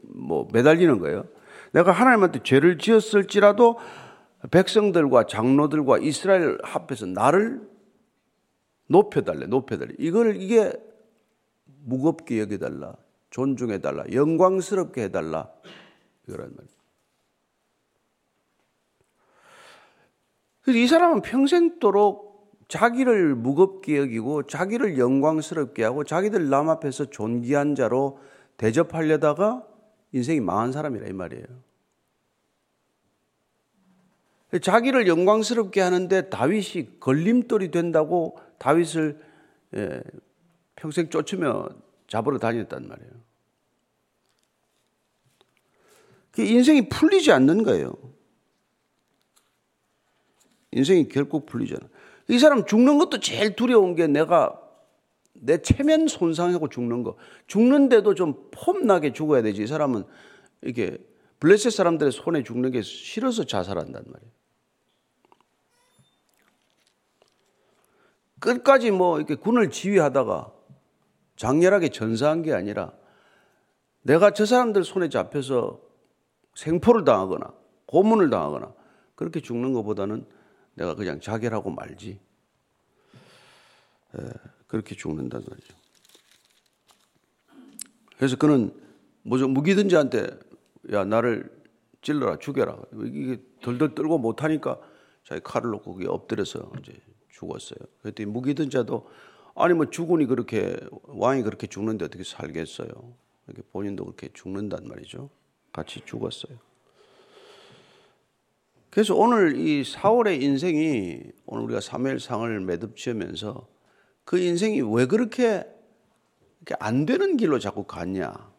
뭐 0.03 0.47
매달리는 0.53 0.99
거예요. 0.99 1.25
내가 1.71 1.91
하나님한테 1.91 2.41
죄를 2.43 2.77
지었을지라도 2.77 3.77
백성들과 4.51 5.27
장로들과 5.27 5.99
이스라엘 5.99 6.57
앞에서 6.63 7.05
나를 7.05 7.67
높여달래, 8.87 9.45
높여달래. 9.47 9.93
이걸 9.99 10.35
이게 10.41 10.73
무겁게 11.83 12.39
여겨달라. 12.41 12.95
존중해달라. 13.29 14.05
영광스럽게 14.11 15.03
해달라. 15.03 15.49
이거란 16.27 16.51
말이에요. 16.55 16.73
이 20.67 20.87
사람은 20.87 21.21
평생도록 21.21 22.33
자기를 22.69 23.35
무겁게 23.35 23.97
여기고 23.97 24.43
자기를 24.43 24.97
영광스럽게 24.97 25.83
하고 25.83 26.03
자기들 26.03 26.49
남 26.49 26.69
앞에서 26.69 27.05
존귀한 27.05 27.75
자로 27.75 28.19
대접하려다가 28.57 29.67
인생이 30.13 30.39
망한 30.39 30.71
사람이라 30.71 31.07
이 31.07 31.13
말이에요. 31.13 31.45
자기를 34.59 35.07
영광스럽게 35.07 35.81
하는데 35.81 36.29
다윗이 36.29 36.99
걸림돌이 36.99 37.71
된다고 37.71 38.37
다윗을 38.59 39.19
예, 39.75 40.01
평생 40.75 41.09
쫓으며 41.09 41.69
잡으러 42.07 42.37
다녔단 42.37 42.87
말이에요. 42.87 43.11
인생이 46.37 46.89
풀리지 46.89 47.31
않는 47.31 47.63
거예요. 47.63 47.93
인생이 50.71 51.07
결국 51.07 51.45
풀리지 51.45 51.75
않아. 51.75 51.87
이 52.29 52.39
사람 52.39 52.65
죽는 52.65 52.97
것도 52.97 53.19
제일 53.19 53.55
두려운 53.55 53.95
게 53.95 54.07
내가 54.07 54.59
내 55.33 55.61
체면 55.61 56.07
손상하고 56.07 56.69
죽는 56.69 57.03
거. 57.03 57.17
죽는데도 57.47 58.15
좀 58.15 58.49
폼나게 58.51 59.13
죽어야 59.13 59.41
되지. 59.41 59.63
이 59.63 59.67
사람은 59.67 60.03
이게 60.63 60.97
블레셋 61.39 61.73
사람들의 61.73 62.11
손에 62.11 62.43
죽는 62.43 62.71
게 62.71 62.81
싫어서 62.81 63.43
자살한단 63.43 64.03
말이에요. 64.05 64.31
끝까지 68.43 68.91
뭐 68.91 69.17
이렇게 69.19 69.35
군을 69.35 69.69
지휘하다가 69.69 70.51
장렬하게 71.37 71.89
전사한 71.89 72.41
게 72.41 72.53
아니라 72.53 72.91
내가 74.01 74.31
저 74.31 74.45
사람들 74.45 74.83
손에 74.83 75.07
잡혀서 75.07 75.79
생포를 76.55 77.05
당하거나 77.05 77.53
고문을 77.85 78.29
당하거나 78.29 78.73
그렇게 79.15 79.39
죽는 79.39 79.71
것보다는 79.71 80.25
내가 80.75 80.93
그냥 80.95 81.21
자결하고 81.21 81.69
말지. 81.69 82.19
에, 84.15 84.19
그렇게 84.67 84.93
죽는다는 84.95 85.45
말이죠. 85.49 85.73
그래서 88.17 88.35
그는 88.35 88.73
무기든지한테 89.23 90.27
야 90.91 91.05
나를 91.05 91.49
찔러라 92.01 92.39
죽여라 92.39 92.77
이게 93.05 93.41
덜덜 93.61 93.95
떨고 93.95 94.17
못하니까 94.17 94.79
자기 95.23 95.41
칼을 95.41 95.69
놓고 95.71 95.93
거기 95.93 96.07
엎드려서 96.07 96.71
이제 96.79 96.93
죽었어요. 97.43 97.79
그랬더니 98.01 98.29
무기든 98.29 98.69
자도 98.69 99.07
아니 99.55 99.73
뭐 99.73 99.89
죽으니 99.89 100.25
그렇게 100.25 100.75
왕이 101.03 101.43
그렇게 101.43 101.67
죽는데 101.67 102.05
어떻게 102.05 102.23
살겠어요? 102.23 102.89
이렇게 103.47 103.61
본인도 103.71 104.05
그렇게 104.05 104.29
죽는단 104.33 104.87
말이죠. 104.87 105.29
같이 105.71 106.01
죽었어요. 106.05 106.57
그래서 108.89 109.15
오늘 109.15 109.57
이 109.57 109.83
사울의 109.83 110.43
인생이 110.43 111.21
오늘 111.45 111.63
우리가 111.65 111.81
사무엘상을 111.81 112.59
매듭지으면서 112.61 113.67
그 114.23 114.37
인생이 114.37 114.81
왜 114.81 115.05
그렇게 115.07 115.63
안 116.79 117.05
되는 117.05 117.35
길로 117.35 117.59
자꾸 117.59 117.83
갔냐? 117.83 118.51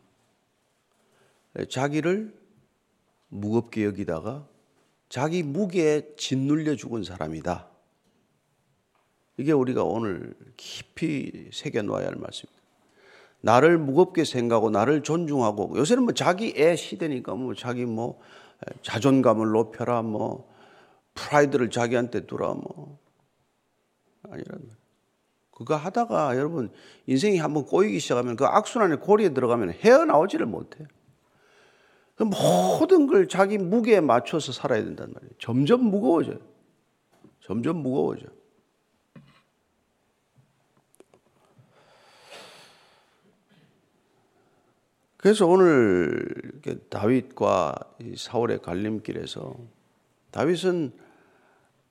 자기를 1.71 2.37
무겁게 3.29 3.85
여기다가 3.85 4.47
자기 5.09 5.43
무게에 5.43 6.14
짓눌려 6.17 6.75
죽은 6.75 7.05
사람이다. 7.05 7.74
이게 9.37 9.53
우리가 9.53 9.83
오늘 9.83 10.35
깊이 10.57 11.50
새겨놓아야 11.53 12.07
할 12.07 12.14
말씀입니다. 12.17 12.62
나를 13.41 13.79
무겁게 13.79 14.25
생각하고 14.25 14.71
나를 14.71 15.03
존중하고 15.03 15.76
요새는 15.76 16.05
뭐 16.05 16.14
자기 16.14 16.55
애 16.57 16.76
시대니까 16.76 17.35
뭐 17.35 17.55
자기 17.55 17.85
뭐 17.85 18.21
자존감을 18.83 19.50
높여라 19.50 20.03
뭐 20.03 20.50
프라이드를 21.14 21.71
자기한테 21.71 22.26
두라 22.26 22.55
뭐 22.55 22.99
아니란 24.31 24.71
그거 25.50 25.76
하다가 25.76 26.37
여러분 26.37 26.73
인생이 27.07 27.38
한번 27.38 27.64
꼬이기 27.64 28.00
시작하면 28.00 28.37
그 28.37 28.45
악순환의 28.45 29.00
고리에 29.00 29.35
들어가면 29.35 29.71
헤어나오지를 29.73 30.47
못해. 30.47 30.85
그 32.17 32.25
모든 32.25 33.07
걸 33.07 33.29
자기 33.29 33.59
무게에 33.59 34.00
맞춰서 34.00 34.53
살아야 34.53 34.83
된단 34.83 35.12
말이에요. 35.12 35.33
점점 35.38 35.85
무거워져요. 35.85 36.38
점점 37.41 37.79
무거워져. 37.79 38.26
그래서 45.25 45.47
오늘 45.47 46.23
다윗과 46.90 47.75
사울의 48.14 48.61
갈림길에서 48.61 49.57
다윗은 50.31 50.93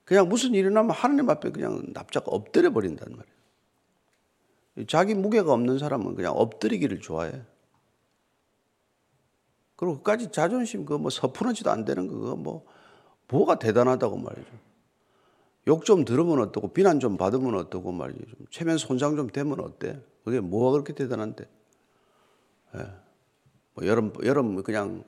그냥 0.05 0.29
무슨 0.29 0.53
일이 0.53 0.69
나면 0.69 0.91
하나님 0.91 1.27
앞에 1.31 1.49
그냥 1.49 1.81
납작 1.93 2.25
엎드려 2.27 2.71
버린단 2.71 3.07
말이에요. 3.09 4.85
자기 4.85 5.15
무게가 5.15 5.51
없는 5.51 5.79
사람은 5.79 6.13
그냥 6.13 6.33
엎드리기를 6.33 6.99
좋아해. 7.01 7.41
그리고 9.77 9.97
그까지 9.97 10.31
자존심 10.31 10.85
그 10.85 10.99
뭐 10.99 11.09
서푸르지도 11.09 11.71
안 11.71 11.85
되는 11.85 12.07
그거 12.07 12.35
뭐 12.35 12.63
뭐가 13.29 13.57
대단하다고 13.57 14.15
말이죠. 14.15 14.51
욕 15.65 15.85
좀 15.85 16.05
들으면 16.05 16.39
어떻고 16.39 16.71
비난 16.71 16.99
좀 16.99 17.17
받으면 17.17 17.55
어떻고 17.55 17.91
말이죠. 17.93 18.19
좀 18.27 18.45
체면 18.51 18.77
손상 18.77 19.15
좀 19.15 19.27
되면 19.31 19.59
어때? 19.59 19.99
그게 20.23 20.39
뭐가 20.39 20.73
그렇게 20.73 20.93
대단한데? 20.93 21.49
예. 22.75 23.02
뭐 23.73 23.85
여름 23.85 24.13
여름 24.23 24.61
그냥 24.63 25.03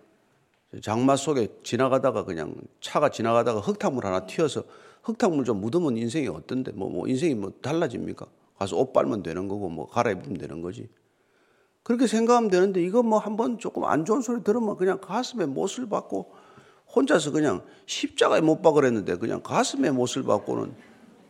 장마 0.81 1.15
속에 1.15 1.49
지나가다가 1.63 2.25
그냥 2.25 2.55
차가 2.81 3.09
지나가다가 3.09 3.59
흙탕물 3.59 4.05
하나 4.05 4.25
튀어서 4.25 4.63
흙탕물 5.03 5.45
좀 5.45 5.61
묻으면 5.61 5.97
인생이 5.97 6.27
어떤데 6.27 6.71
뭐, 6.71 6.89
뭐 6.89 7.07
인생이 7.07 7.35
뭐 7.35 7.51
달라집니까? 7.61 8.25
가서 8.57 8.77
옷 8.77 8.91
빨면 8.93 9.21
되는 9.23 9.47
거고 9.47 9.69
뭐 9.69 9.87
갈아입으면 9.87 10.37
되는 10.37 10.61
거지. 10.61 10.89
그렇게 11.83 12.07
생각하면 12.07 12.49
되는데 12.49 12.81
이거 12.81 13.03
뭐 13.03 13.19
한번 13.19 13.59
조금 13.59 13.83
안 13.83 14.05
좋은 14.05 14.21
소리 14.21 14.43
들으면 14.43 14.75
그냥 14.75 14.99
가슴에 14.99 15.45
못을 15.45 15.87
받고 15.87 16.31
혼자서 16.95 17.31
그냥 17.31 17.63
십자가에 17.85 18.41
못 18.41 18.61
박으랬는데 18.61 19.17
그냥 19.17 19.41
가슴에 19.43 19.91
못을 19.91 20.23
받고는 20.23 20.73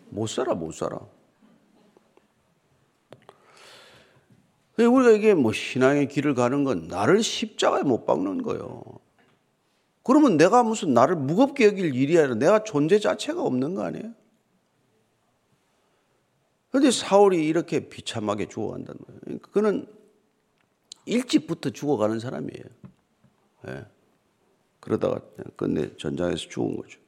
못 0.09 0.27
살아 0.29 0.53
못 0.53 0.71
살아. 0.73 0.99
우리가 4.83 5.11
이게 5.11 5.33
뭐 5.33 5.53
신앙의 5.53 6.07
길을 6.09 6.33
가는 6.33 6.63
건 6.63 6.87
나를 6.87 7.23
십자가에 7.23 7.83
못 7.83 8.05
박는 8.05 8.43
거예요. 8.43 8.83
그러면 10.03 10.37
내가 10.37 10.63
무슨 10.63 10.93
나를 10.93 11.15
무겁게 11.15 11.65
여길 11.65 11.95
일이 11.95 12.17
아니라 12.17 12.35
내가 12.35 12.63
존재 12.63 12.99
자체가 12.99 13.41
없는 13.41 13.75
거 13.75 13.83
아니에요? 13.83 14.13
그런데 16.69 16.91
사울이 16.91 17.47
이렇게 17.47 17.87
비참하게 17.87 18.47
죽어간다는 18.47 18.99
거예요. 18.99 19.39
그는 19.39 19.87
일찍부터 21.05 21.69
죽어가는 21.69 22.19
사람이에요. 22.19 22.63
네. 23.63 23.85
그러다가 24.81 25.21
끝내 25.55 25.95
전장에서 25.95 26.49
죽은 26.49 26.75
거죠. 26.75 26.99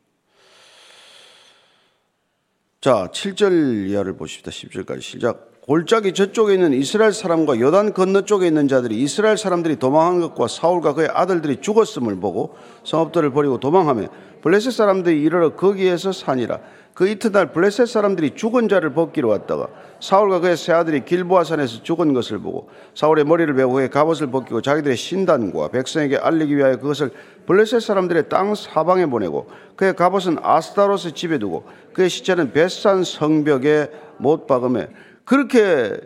자, 2.79 3.09
7절 3.11 3.89
이하를 3.89 4.15
보십시다. 4.15 4.51
10절까지 4.51 5.01
시작. 5.01 5.56
골짜기 5.67 6.13
저쪽에 6.13 6.53
있는 6.53 6.71
이스라엘 6.71 7.11
사람과 7.11 7.59
요단 7.59 7.91
건너 7.91 8.21
쪽에 8.21 8.47
있는 8.47 8.69
자들이 8.69 8.95
이스라엘 9.01 9.35
사람들이 9.35 9.75
도망한 9.75 10.21
것과 10.21 10.47
사울과 10.47 10.93
그의 10.93 11.09
아들들이 11.11 11.57
죽었음을 11.59 12.21
보고 12.21 12.55
성읍들을 12.85 13.31
버리고 13.31 13.59
도망하며 13.59 14.07
블레셋 14.43 14.71
사람들이 14.71 15.21
이르러 15.21 15.55
거기에서 15.55 16.13
사니라. 16.13 16.61
그 16.93 17.09
이튿날 17.09 17.51
블레셋 17.51 17.85
사람들이 17.85 18.35
죽은 18.35 18.69
자를 18.69 18.93
벗기러 18.93 19.27
왔다가 19.27 19.67
사울과 19.99 20.39
그의 20.39 20.55
세 20.55 20.71
아들이 20.71 21.03
길보아 21.03 21.43
산에서 21.43 21.83
죽은 21.83 22.13
것을 22.13 22.39
보고 22.39 22.69
사울의 22.95 23.25
머리를 23.25 23.53
베고 23.53 23.73
그의 23.73 23.89
갑옷을 23.89 24.27
벗기고 24.27 24.61
자기들의 24.61 24.95
신단과 24.95 25.67
백성에게 25.67 26.15
알리기 26.15 26.55
위하여 26.55 26.77
그것을 26.77 27.11
블레셋 27.45 27.81
사람들의 27.81 28.29
땅 28.29 28.55
사방에 28.55 29.05
보내고 29.05 29.47
그의 29.75 29.97
갑옷은 29.97 30.37
아스타로스 30.41 31.13
집에 31.13 31.39
두고 31.39 31.65
그의 31.91 32.09
시체는 32.09 32.53
벳산 32.53 33.03
성벽에 33.03 33.91
못 34.17 34.47
박음에 34.47 34.87
그렇게 35.27 35.99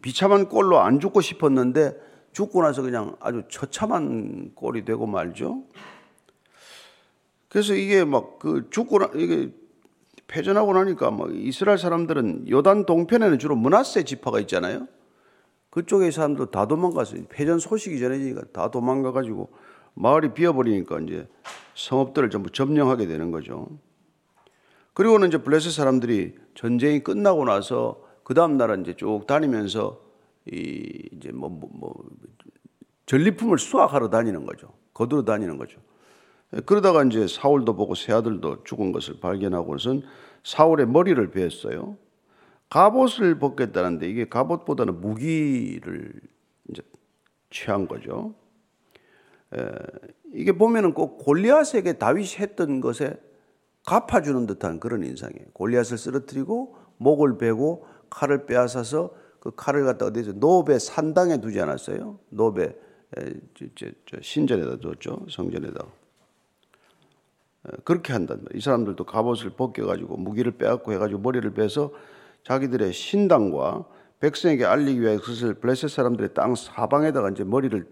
비참한 0.00 0.48
꼴로 0.48 0.78
안 0.78 1.00
죽고 1.00 1.20
싶었는데 1.20 2.00
죽고 2.32 2.62
나서 2.62 2.80
그냥 2.80 3.16
아주 3.18 3.42
처참한 3.48 4.52
꼴이 4.54 4.84
되고 4.84 5.04
말죠. 5.04 5.64
그래서 7.48 7.74
이게 7.74 8.04
막 8.04 8.38
그 8.38 8.68
죽고 8.70 9.00
나 9.00 9.10
이게 9.16 9.52
패전하고 10.28 10.74
나니까 10.74 11.10
막 11.10 11.34
이스라엘 11.34 11.76
사람들은 11.76 12.48
요단 12.48 12.86
동편에는 12.86 13.40
주로 13.40 13.56
문하세 13.56 14.04
지파가 14.04 14.38
있잖아요. 14.40 14.86
그쪽의 15.70 16.12
사람도 16.12 16.52
다 16.52 16.68
도망가서 16.68 17.16
패전 17.28 17.58
소식이 17.58 17.98
전해지니까 17.98 18.42
다 18.52 18.70
도망가 18.70 19.10
가지고 19.10 19.50
마을이 19.94 20.34
비어버리니까 20.34 21.00
이제 21.00 21.26
성읍들을 21.74 22.30
전부 22.30 22.50
점령하게 22.50 23.08
되는 23.08 23.32
거죠. 23.32 23.66
그리고는 24.92 25.28
이제 25.28 25.38
블레셋 25.38 25.72
사람들이 25.72 26.36
전쟁이 26.54 27.02
끝나고 27.02 27.44
나서 27.44 28.03
그 28.24 28.34
다음 28.34 28.56
날은 28.56 28.82
이제 28.82 28.94
쭉 28.96 29.26
다니면서 29.26 30.00
이 30.50 31.08
이제 31.12 31.30
뭐, 31.30 31.48
뭐, 31.48 31.70
뭐 31.72 31.94
전리품을 33.06 33.58
수확하러 33.58 34.10
다니는 34.10 34.44
거죠. 34.46 34.72
거두러 34.92 35.24
다니는 35.24 35.58
거죠. 35.58 35.78
그러다가 36.66 37.04
이제 37.04 37.26
사울도 37.26 37.76
보고 37.76 37.94
새 37.94 38.12
아들도 38.12 38.64
죽은 38.64 38.92
것을 38.92 39.20
발견하고선 39.20 40.02
사울의 40.44 40.86
머리를 40.86 41.30
베었어요. 41.30 41.96
갑옷을 42.70 43.38
벗겠다는데 43.38 44.08
이게 44.08 44.28
갑옷보다는 44.28 45.00
무기를 45.00 46.12
이제 46.70 46.82
취한 47.50 47.86
거죠. 47.86 48.34
에, 49.54 49.68
이게 50.32 50.52
보면은 50.52 50.94
꼭 50.94 51.18
골리앗에게 51.18 51.94
다윗이 51.94 52.36
했던 52.38 52.80
것에 52.80 53.16
갚아주는 53.86 54.46
듯한 54.46 54.80
그런 54.80 55.04
인상이에요. 55.04 55.46
골리앗을 55.52 55.98
쓰러뜨리고 55.98 56.76
목을 56.96 57.38
베고 57.38 57.86
칼을 58.10 58.46
빼앗아서 58.46 59.14
그 59.40 59.52
칼을 59.54 59.84
갖다 59.84 60.06
어디서 60.06 60.32
노베 60.32 60.78
산당에 60.78 61.40
두지 61.40 61.60
않았어요? 61.60 62.18
노베 62.30 62.74
신전에다 64.20 64.78
뒀죠. 64.78 65.26
성전에다. 65.30 65.84
그렇게 67.84 68.12
한단 68.12 68.38
말이에요. 68.38 68.58
이 68.58 68.60
사람들도 68.60 69.04
갑옷을 69.04 69.50
벗겨가지고 69.50 70.16
무기를 70.16 70.52
빼앗고 70.52 70.92
해가지고 70.92 71.20
머리를 71.20 71.48
베서 71.54 71.92
자기들의 72.42 72.92
신당과 72.92 73.86
백성에게 74.20 74.64
알리기 74.64 75.00
위해 75.00 75.16
그것을 75.16 75.54
블레셋 75.54 75.90
사람들의 75.90 76.34
땅 76.34 76.54
사방에다가 76.54 77.30
이제 77.30 77.44
머리를 77.44 77.86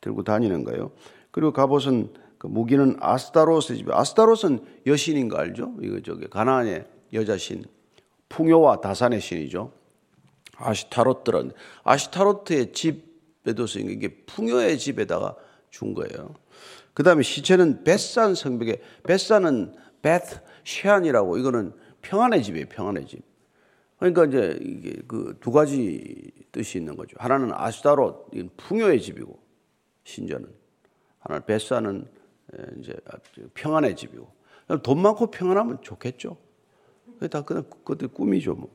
들고 0.00 0.22
다니는 0.22 0.64
거예요. 0.64 0.92
그리고 1.30 1.52
갑옷은 1.52 2.12
그 2.38 2.46
무기는 2.46 2.96
아스타로스 3.00 3.76
집에 3.76 3.92
아스타로스는 3.94 4.60
여신인 4.86 5.28
거 5.28 5.38
알죠? 5.38 5.74
이거 5.80 6.00
저기 6.00 6.28
가나안의 6.28 6.86
여자신 7.12 7.64
풍요와 8.28 8.80
다산의 8.80 9.20
신이죠. 9.20 9.72
아시타로트란 10.56 11.52
아시타로트의 11.84 12.72
집에 12.72 13.54
둬서 13.54 13.78
이게 13.78 14.24
풍요의 14.26 14.78
집에다가 14.78 15.36
준 15.70 15.94
거예요. 15.94 16.34
그 16.94 17.02
다음에 17.02 17.22
시체는 17.22 17.84
벳산 17.84 18.34
성벽에 18.34 18.80
벳산은 19.06 19.74
베트 20.02 20.40
쉐안이라고 20.64 21.36
이거는 21.36 21.72
평안의 22.00 22.42
집이에요. 22.42 22.66
평안의 22.68 23.06
집. 23.06 23.22
그러니까 23.98 24.24
이제 24.26 24.58
이게 24.62 25.02
그 25.06 25.36
두 25.40 25.50
가지 25.52 26.30
뜻이 26.52 26.78
있는 26.78 26.96
거죠. 26.96 27.16
하나는 27.18 27.50
아시타롯 27.52 28.30
풍요의 28.56 29.00
집이고 29.00 29.38
신전은 30.04 30.48
하나는 31.18 31.46
벳산은 31.46 32.06
이제 32.78 32.94
평안의 33.54 33.96
집이고 33.96 34.30
돈 34.82 35.02
많고 35.02 35.30
평안하면 35.30 35.82
좋겠죠. 35.82 36.36
다 37.30 37.42
그냥 37.42 37.64
그것도 37.64 38.08
꿈이죠 38.08 38.54
뭐. 38.54 38.74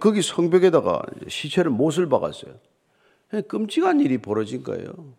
거기 0.00 0.22
성벽에다가 0.22 1.02
시체를 1.28 1.70
못을 1.70 2.08
박았어요. 2.08 2.54
끔찍한 3.48 4.00
일이 4.00 4.18
벌어진 4.18 4.62
거예요. 4.62 5.14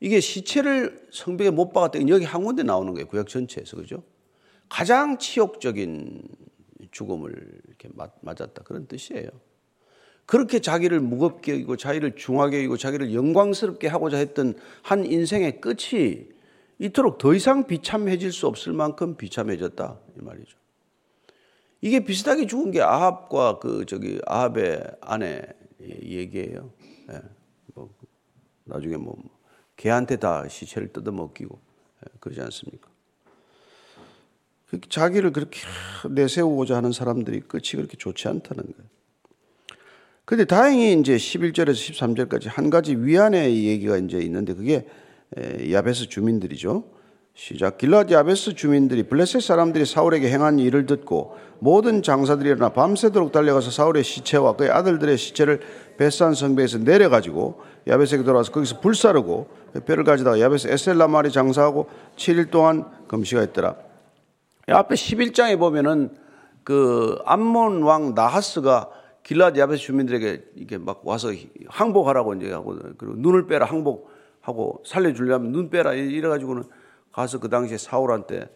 이게 0.00 0.20
시체를 0.20 1.08
성벽에 1.12 1.50
못 1.50 1.72
박았다. 1.72 2.06
여기 2.08 2.24
한 2.24 2.44
군데 2.44 2.62
나오는 2.62 2.92
거예요. 2.92 3.06
구역 3.06 3.28
전체에서 3.28 3.76
그죠? 3.76 4.02
가장 4.68 5.18
치욕적인 5.18 6.22
죽음을 6.90 7.60
이렇게 7.66 7.88
맞았다 8.20 8.62
그런 8.62 8.86
뜻이에요. 8.86 9.28
그렇게 10.26 10.60
자기를 10.60 11.00
무겁게 11.00 11.52
여기고 11.52 11.76
자기를 11.76 12.16
중하게 12.16 12.58
여기고 12.58 12.76
자기를 12.76 13.14
영광스럽게 13.14 13.88
하고자 13.88 14.18
했던 14.18 14.54
한 14.82 15.06
인생의 15.06 15.60
끝이 15.60 16.26
이토록 16.78 17.18
더 17.18 17.34
이상 17.34 17.66
비참해질 17.66 18.32
수 18.32 18.46
없을 18.46 18.72
만큼 18.72 19.16
비참해졌다 19.16 19.98
이 20.16 20.22
말이죠. 20.22 20.56
이게 21.80 22.00
비슷하게 22.04 22.46
죽은 22.46 22.70
게 22.72 22.80
아합과 22.80 23.60
그 23.60 23.84
저기 23.86 24.20
아합의 24.26 24.82
아내 25.00 25.42
얘기예요. 25.80 26.72
예. 27.12 27.20
뭐 27.74 27.94
나중에 28.64 28.96
뭐 28.96 29.16
개한테 29.76 30.16
다 30.16 30.48
시체를 30.48 30.92
뜯어먹기고 30.92 31.58
예. 32.04 32.18
그러지 32.20 32.40
않습니까? 32.40 32.88
자기를 34.90 35.32
그렇게 35.32 35.60
내세우고자 36.10 36.76
하는 36.76 36.92
사람들이 36.92 37.40
끝이 37.40 37.70
그렇게 37.72 37.96
좋지 37.96 38.28
않다는 38.28 38.64
거예요. 38.64 38.88
근데 40.26 40.44
다행히 40.44 40.92
이제 40.92 41.16
11절에서 41.16 42.28
13절까지 42.28 42.48
한 42.50 42.68
가지 42.68 42.94
위안의 42.94 43.64
얘기가 43.64 43.96
이제 43.96 44.18
있는데 44.18 44.52
그게 44.52 44.86
야베스 45.70 46.10
주민들이죠. 46.10 46.97
시작. 47.38 47.78
길라디 47.78 48.14
야베스 48.14 48.54
주민들이 48.56 49.04
블레셋 49.04 49.40
사람들이 49.40 49.86
사울에게 49.86 50.28
행한 50.28 50.58
일을 50.58 50.86
듣고 50.86 51.36
모든 51.60 52.02
장사들이 52.02 52.48
일어나 52.48 52.70
밤새도록 52.70 53.30
달려가서 53.30 53.70
사울의 53.70 54.02
시체와 54.02 54.56
그의 54.56 54.72
아들들의 54.72 55.16
시체를 55.16 55.60
베산 55.98 56.34
성배에서 56.34 56.78
내려가지고 56.78 57.60
야베스에게 57.86 58.24
돌아와서 58.24 58.50
거기서 58.50 58.80
불사르고 58.80 59.46
뼈를 59.86 60.02
가져다가 60.02 60.40
야베스 60.40 60.66
에셀라마리 60.66 61.30
장사하고 61.30 61.88
7일 62.16 62.50
동안 62.50 62.84
금시가 63.06 63.44
있더라 63.44 63.76
앞에 64.66 64.96
11장에 64.96 65.60
보면은 65.60 66.10
그 66.64 67.20
암몬 67.24 67.84
왕 67.84 68.14
나하스가 68.16 68.90
길라디 69.22 69.60
야베스 69.60 69.84
주민들에게 69.84 70.42
이게 70.56 70.76
막 70.76 71.02
와서 71.04 71.28
항복하라고 71.68 72.34
이제 72.34 72.50
하고 72.50 72.76
그리고 72.98 73.14
눈을 73.16 73.46
빼라 73.46 73.64
항복하고 73.66 74.82
살려주려면 74.84 75.52
눈 75.52 75.70
빼라 75.70 75.94
이래 75.94 76.28
가지고는 76.28 76.64
가서 77.12 77.38
그 77.38 77.48
당시에 77.48 77.78
사울한테 77.78 78.48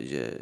이제 0.00 0.38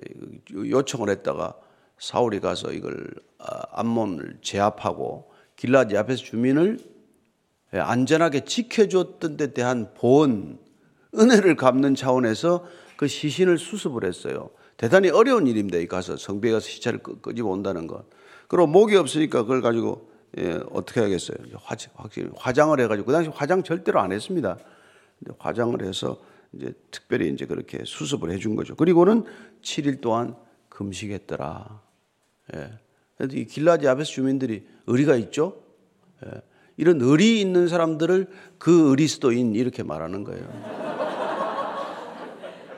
요청을 0.54 1.10
했다가 1.10 1.54
사울이 1.98 2.40
가서 2.40 2.72
이걸 2.72 3.06
아, 3.38 3.62
암몬을 3.72 4.38
제압하고 4.42 5.30
길라디 5.56 5.94
야베스 5.94 6.24
주민을 6.24 6.78
안전하게 7.72 8.44
지켜줬던 8.44 9.36
데 9.36 9.52
대한 9.52 9.92
보은 9.94 10.58
은혜를 11.16 11.56
갚는 11.56 11.94
차원에서 11.94 12.66
그 12.96 13.06
시신을 13.06 13.58
수습을 13.58 14.04
했어요. 14.04 14.50
대단히 14.76 15.10
어려운 15.10 15.46
일입니다. 15.46 15.78
이 15.78 15.86
가서 15.86 16.16
성벽에 16.16 16.52
가서 16.52 16.66
시체를 16.66 17.00
끄집어 17.00 17.50
온다는 17.50 17.86
것. 17.86 18.04
그리고 18.48 18.66
목이 18.66 18.96
없으니까 18.96 19.42
그걸 19.42 19.60
가지고 19.60 20.10
예, 20.38 20.60
어떻게 20.70 21.00
하겠어요? 21.00 21.36
확실히 21.94 22.30
화장을 22.36 22.78
해가지고 22.80 23.06
그 23.06 23.12
당시 23.12 23.30
화장 23.34 23.62
절대로 23.62 24.00
안 24.00 24.12
했습니다. 24.12 24.56
화장을 25.38 25.82
해서 25.84 26.18
이제 26.52 26.72
특별히 26.90 27.28
이제 27.30 27.46
그렇게 27.46 27.84
수습을 27.84 28.30
해준 28.30 28.56
거죠. 28.56 28.74
그리고는 28.74 29.24
7일 29.62 30.00
동안 30.00 30.34
금식했더라. 30.68 31.80
예. 32.54 32.70
이 33.32 33.44
길라디 33.44 33.86
아베스 33.86 34.12
주민들이 34.12 34.66
의리가 34.86 35.16
있죠. 35.16 35.62
예. 36.24 36.42
이런 36.76 37.00
의리 37.00 37.40
있는 37.40 37.68
사람들을 37.68 38.28
그 38.58 38.90
의리스도인 38.90 39.54
이렇게 39.54 39.82
말하는 39.82 40.24
거예요. 40.24 41.00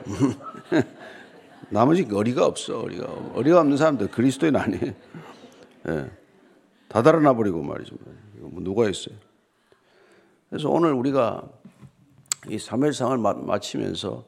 나머지 1.69 2.05
어리가 2.11 2.45
없어. 2.45 2.81
어리가 2.81 3.05
어리가 3.33 3.61
없는 3.61 3.77
사람들 3.77 4.11
그리스도인 4.11 4.55
아니에요. 4.55 4.93
예. 5.87 6.11
다 6.89 7.01
달아나 7.01 7.33
버리고 7.33 7.63
말이죠. 7.63 7.95
뭐 8.35 8.61
누가 8.61 8.87
있어요? 8.89 9.15
그래서 10.49 10.69
오늘 10.69 10.93
우리가 10.93 11.49
이 12.49 12.57
사무엘상을 12.57 13.17
마치면서 13.17 14.25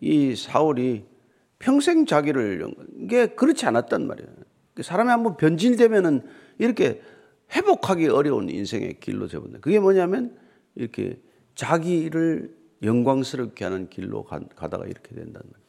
이 0.00 0.34
사울이 0.36 1.04
평생 1.58 2.06
자기를 2.06 2.66
이게 2.98 3.26
그렇지 3.28 3.66
않았단 3.66 4.06
말이에요. 4.06 4.28
사람이 4.80 5.10
한번 5.10 5.36
변질되면은 5.36 6.22
이렇게 6.58 7.00
회복하기 7.54 8.08
어려운 8.08 8.50
인생의 8.50 9.00
길로 9.00 9.26
되버린 9.28 9.60
그게 9.60 9.78
뭐냐면 9.78 10.36
이렇게 10.74 11.20
자기를 11.54 12.54
영광스럽게 12.82 13.64
하는 13.64 13.88
길로 13.88 14.24
가다가 14.24 14.84
이렇게 14.84 15.14
된다는 15.14 15.48
말이에요. 15.50 15.66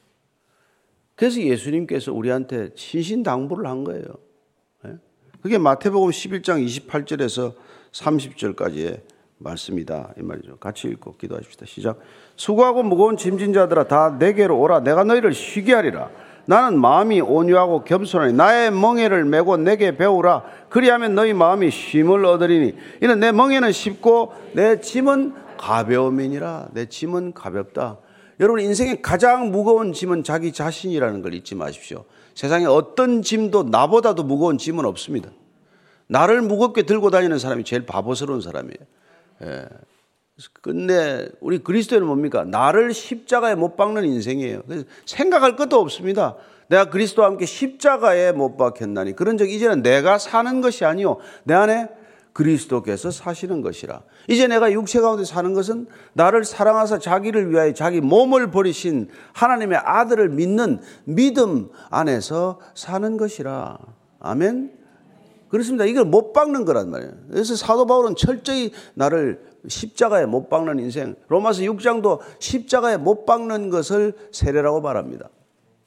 그래서 1.16 1.42
예수님께서 1.42 2.14
우리한테 2.14 2.72
신신당부를 2.76 3.66
한 3.66 3.84
거예요. 3.84 4.04
예? 4.86 4.98
그게 5.42 5.58
마태복음 5.58 6.10
11장 6.12 6.64
28절에서 6.66 7.56
30절까지의 7.92 9.02
말씀이다. 9.40 10.14
이 10.18 10.24
말이죠. 10.24 10.58
같이 10.58 10.88
읽고 10.88 11.16
기도하십시다. 11.18 11.66
시작. 11.66 12.00
수고하고 12.36 12.84
무거운 12.84 13.18
짐진 13.18 13.54
자들아 13.54 13.86
다 13.88 14.16
내게로 14.18 14.60
오라. 14.60 14.82
내가 14.82 15.04
너희를 15.04 15.34
쉬게 15.34 15.74
하리라. 15.74 16.10
나는 16.46 16.80
마음이 16.80 17.20
온유하고 17.20 17.84
겸손하니 17.84 18.34
나의 18.34 18.72
멍에를 18.72 19.26
메고 19.26 19.58
내게 19.58 19.98
배우라. 19.98 20.44
그리하면 20.70 21.14
너희 21.14 21.34
마음이 21.34 21.70
쉼을 21.70 22.26
얻으리니 22.26 22.76
이는 23.04 23.20
내 23.20 23.32
멍에는 23.32 23.72
쉽고 23.72 24.34
내 24.54 24.80
짐은 24.80 25.34
가벼움이니라. 25.58 26.70
내 26.74 26.86
짐은 26.88 27.34
가볍다. 27.34 27.98
여러분 28.40 28.62
인생의 28.62 29.02
가장 29.02 29.52
무거운 29.52 29.94
짐은 29.94 30.24
자기 30.24 30.54
자신이라는 30.54 31.22
걸 31.22 31.34
잊지 31.34 31.56
마십시오. 31.56 32.06
세상에 32.34 32.66
어떤 32.66 33.24
짐도 33.24 33.64
나보다도 33.64 34.24
무거운 34.24 34.58
짐은 34.58 34.86
없습니다. 34.86 35.30
나를 36.08 36.42
무겁게 36.42 36.84
들고 36.84 37.10
다니는 37.10 37.40
사람이 37.40 37.64
제일 37.66 37.86
바보스러운 37.86 38.42
사람이에요. 38.42 38.78
예. 39.44 39.66
근데 40.62 41.30
우리 41.40 41.60
그리스도는 41.60 42.06
뭡니까? 42.06 42.44
나를 42.44 42.94
십자가에 42.94 43.56
못 43.56 43.76
박는 43.76 44.06
인생이에요. 44.06 44.62
그래서 44.68 44.86
생각할 45.06 45.56
것도 45.56 45.80
없습니다. 45.80 46.36
내가 46.68 46.90
그리스도와 46.90 47.30
함께 47.30 47.46
십자가에 47.46 48.34
못 48.34 48.58
박혔나니 48.58 49.16
그런 49.16 49.38
적 49.38 49.50
이제는 49.50 49.82
내가 49.82 50.18
사는 50.18 50.62
것이 50.62 50.86
아니요 50.86 51.18
내 51.44 51.54
안에 51.54 51.90
그리스도께서 52.34 53.10
사시는 53.10 53.62
것이라. 53.64 54.02
이제 54.28 54.46
내가 54.48 54.72
육체 54.72 55.02
가운데 55.02 55.26
사는 55.26 55.54
것은 55.54 55.88
나를 56.14 56.46
사랑하사 56.46 57.00
자기를 57.00 57.50
위하여 57.52 57.74
자기 57.74 58.00
몸을 58.00 58.52
버리신 58.52 59.10
하나님의 59.34 59.80
아들을 59.80 60.30
믿는 60.30 60.80
믿음 61.06 61.70
안에서 61.90 62.60
사는 62.76 63.18
것이라. 63.18 63.80
아멘. 64.20 64.72
그렇습니다. 65.50 65.86
이걸 65.86 66.06
못 66.06 66.34
박는 66.34 66.66
거란 66.66 66.90
말이에요. 66.90 67.12
그래서 67.32 67.56
사도 67.56 67.86
바울은 67.86 68.16
철저히 68.16 68.72
나를 68.96 69.42
십자가에 69.68 70.26
못 70.26 70.50
박는 70.50 70.80
인생, 70.80 71.16
로마서 71.28 71.62
6장도 71.62 72.20
십자가에 72.40 72.98
못 72.98 73.26
박는 73.26 73.70
것을 73.70 74.14
세례라고 74.32 74.82
말합니다. 74.82 75.30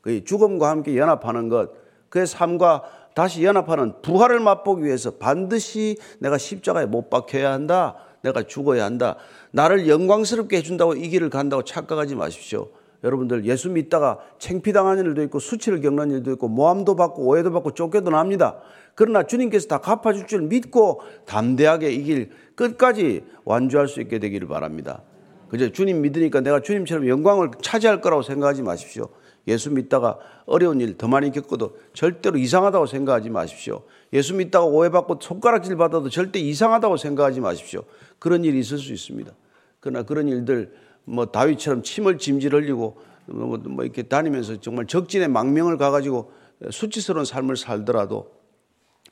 그 0.01 0.25
죽음과 0.25 0.69
함께 0.69 0.97
연합하는 0.97 1.49
것, 1.49 1.71
그의 2.09 2.27
삶과 2.27 2.85
다시 3.15 3.45
연합하는 3.45 4.01
부활을 4.03 4.41
맛보기 4.41 4.85
위해서 4.85 5.13
반드시 5.13 5.99
내가 6.21 6.39
십자가에 6.39 6.87
못 6.87 7.11
박혀야 7.11 7.53
한다. 7.53 7.97
내가 8.23 8.43
죽어야 8.43 8.85
한다. 8.85 9.17
나를 9.51 9.89
영광스럽게 9.89 10.59
해준다고 10.59 10.95
이 10.95 11.09
길을 11.09 11.31
간다고 11.31 11.65
착각하지 11.65 12.15
마십시오. 12.15 12.69
여러분들 13.03 13.45
예수 13.47 13.71
믿다가 13.71 14.19
챙피당하는 14.39 15.05
일도 15.07 15.23
있고 15.25 15.39
수치를 15.39 15.81
겪는 15.81 16.11
일도 16.11 16.33
있고 16.33 16.49
모함도 16.49 16.97
받고 16.97 17.23
오해도 17.23 17.51
받고 17.53 17.73
쫓겨도 17.73 18.11
납니다. 18.11 18.59
그러나 18.95 19.23
주님께서 19.23 19.69
다 19.69 19.79
갚아줄 19.79 20.27
줄 20.27 20.43
믿고 20.43 21.01
담대하게 21.27 21.93
이 21.93 22.03
길 22.05 22.31
끝까지 22.55 23.25
완주할 23.45 23.89
수 23.89 24.01
있게 24.03 24.19
되기를 24.19 24.49
바랍니다. 24.49 25.03
그저 25.49 25.71
주님 25.73 26.03
믿으니까 26.03 26.41
내가 26.43 26.61
주님처럼 26.61 27.09
영광을 27.09 27.51
차지할 27.63 28.01
거라고 28.01 28.23
생각하지 28.23 28.63
마십시오. 28.63 29.09
예수 29.49 29.71
믿다가 29.73 30.19
어려운 30.45 30.81
일 30.81 30.99
더 30.99 31.09
많이 31.09 31.33
겪어도 31.33 31.77
절대로 31.95 32.37
이상하다고 32.37 32.85
생각하지 32.85 33.31
마십시오. 33.31 33.83
예수 34.13 34.35
믿다가 34.35 34.67
오해받고 34.67 35.19
손가락질 35.23 35.77
받아도 35.77 36.11
절대 36.11 36.39
이상하다고 36.39 36.99
생각하지 36.99 37.41
마십시오. 37.41 37.83
그런 38.19 38.45
일이 38.45 38.59
있을 38.61 38.77
수 38.77 38.93
있습니다. 38.93 39.33
그러나 39.81 40.03
그런 40.03 40.29
일들 40.29 40.73
뭐 41.11 41.27
다윗처럼 41.27 41.83
침을 41.83 42.19
짐질 42.19 42.55
흘리고 42.55 43.01
뭐, 43.27 43.59
뭐 43.59 43.85
이렇게 43.85 44.03
다니면서 44.03 44.61
정말 44.61 44.87
적진의 44.87 45.29
망명을 45.29 45.77
가가지고 45.77 46.33
수치스러운 46.71 47.25
삶을 47.25 47.57
살더라도 47.57 48.31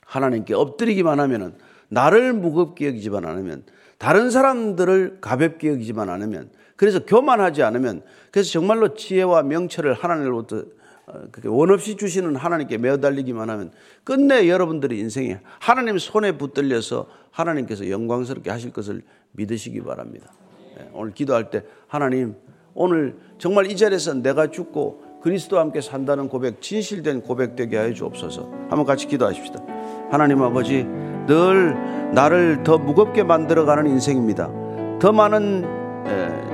하나님께 0.05 0.53
엎드리기만 0.53 1.19
하면은 1.19 1.55
나를 1.89 2.33
무겁게 2.33 2.87
여기지만 2.87 3.25
않으면 3.25 3.63
다른 3.97 4.29
사람들을 4.29 5.17
가볍게 5.21 5.69
여기지만 5.69 6.09
않으면 6.09 6.51
그래서 6.75 7.03
교만하지 7.05 7.63
않으면 7.63 8.03
그래서 8.31 8.51
정말로 8.51 8.93
지혜와 8.93 9.43
명철을 9.43 9.93
하나님으로부터 9.93 10.63
어, 11.07 11.23
원 11.45 11.71
없이 11.71 11.95
주시는 11.97 12.35
하나님께 12.35 12.77
매달리기만 12.77 13.49
하면 13.49 13.71
끝내 14.03 14.47
여러분들의 14.47 14.97
인생이 14.99 15.37
하나님 15.59 15.97
손에 15.97 16.37
붙들려서 16.37 17.07
하나님께서 17.31 17.89
영광스럽게 17.89 18.49
하실 18.49 18.71
것을 18.71 19.01
믿으시기 19.31 19.81
바랍니다. 19.81 20.31
예, 20.79 20.89
오늘 20.93 21.13
기도할 21.13 21.49
때 21.49 21.63
하나님 21.87 22.35
오늘 22.73 23.17
정말 23.37 23.69
이 23.69 23.75
자리에서 23.75 24.13
내가 24.15 24.47
죽고 24.47 25.09
그리스도와 25.21 25.61
함께 25.63 25.81
산다는 25.81 26.29
고백 26.29 26.61
진실된 26.61 27.21
고백되게 27.23 27.77
하여 27.77 27.93
주옵소서. 27.93 28.49
한번 28.69 28.85
같이 28.85 29.07
기도하십시다. 29.07 29.61
하나님 30.09 30.41
아버지 30.41 30.85
늘 31.27 31.75
나를 32.13 32.63
더 32.63 32.77
무겁게 32.77 33.23
만들어가는 33.23 33.85
인생입니다. 33.91 34.49
더 34.99 35.11
많은 35.11 35.65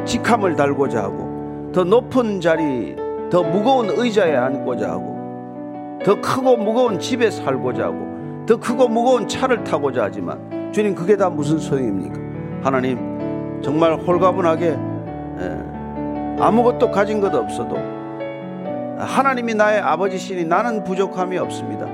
직함을 0.06 0.56
달고자 0.56 1.04
하고 1.04 1.72
더 1.72 1.84
높은 1.84 2.42
자리, 2.42 2.96
더 3.30 3.44
무거운 3.44 3.90
의자에 3.90 4.36
앉고자 4.36 4.90
하고 4.90 5.16
더 6.04 6.20
크고 6.22 6.58
무거운 6.58 7.00
집에 7.00 7.30
살고자 7.30 7.86
하고 7.86 8.46
더 8.46 8.58
크고 8.58 8.88
무거운 8.88 9.28
차를 9.28 9.64
타고자 9.64 10.04
하지만 10.04 10.72
주님 10.72 10.94
그게 10.96 11.18
다 11.18 11.30
무슨 11.30 11.58
소용입니까? 11.58 12.16
하나님 12.64 13.15
정말 13.66 13.96
홀가분하게 13.96 14.78
아무것도 16.40 16.92
가진 16.92 17.20
것 17.20 17.34
없어도 17.34 17.78
하나님이 19.00 19.56
나의 19.56 19.80
아버지시니 19.80 20.46
나는 20.46 20.84
부족함이 20.84 21.36
없습니다. 21.40 21.88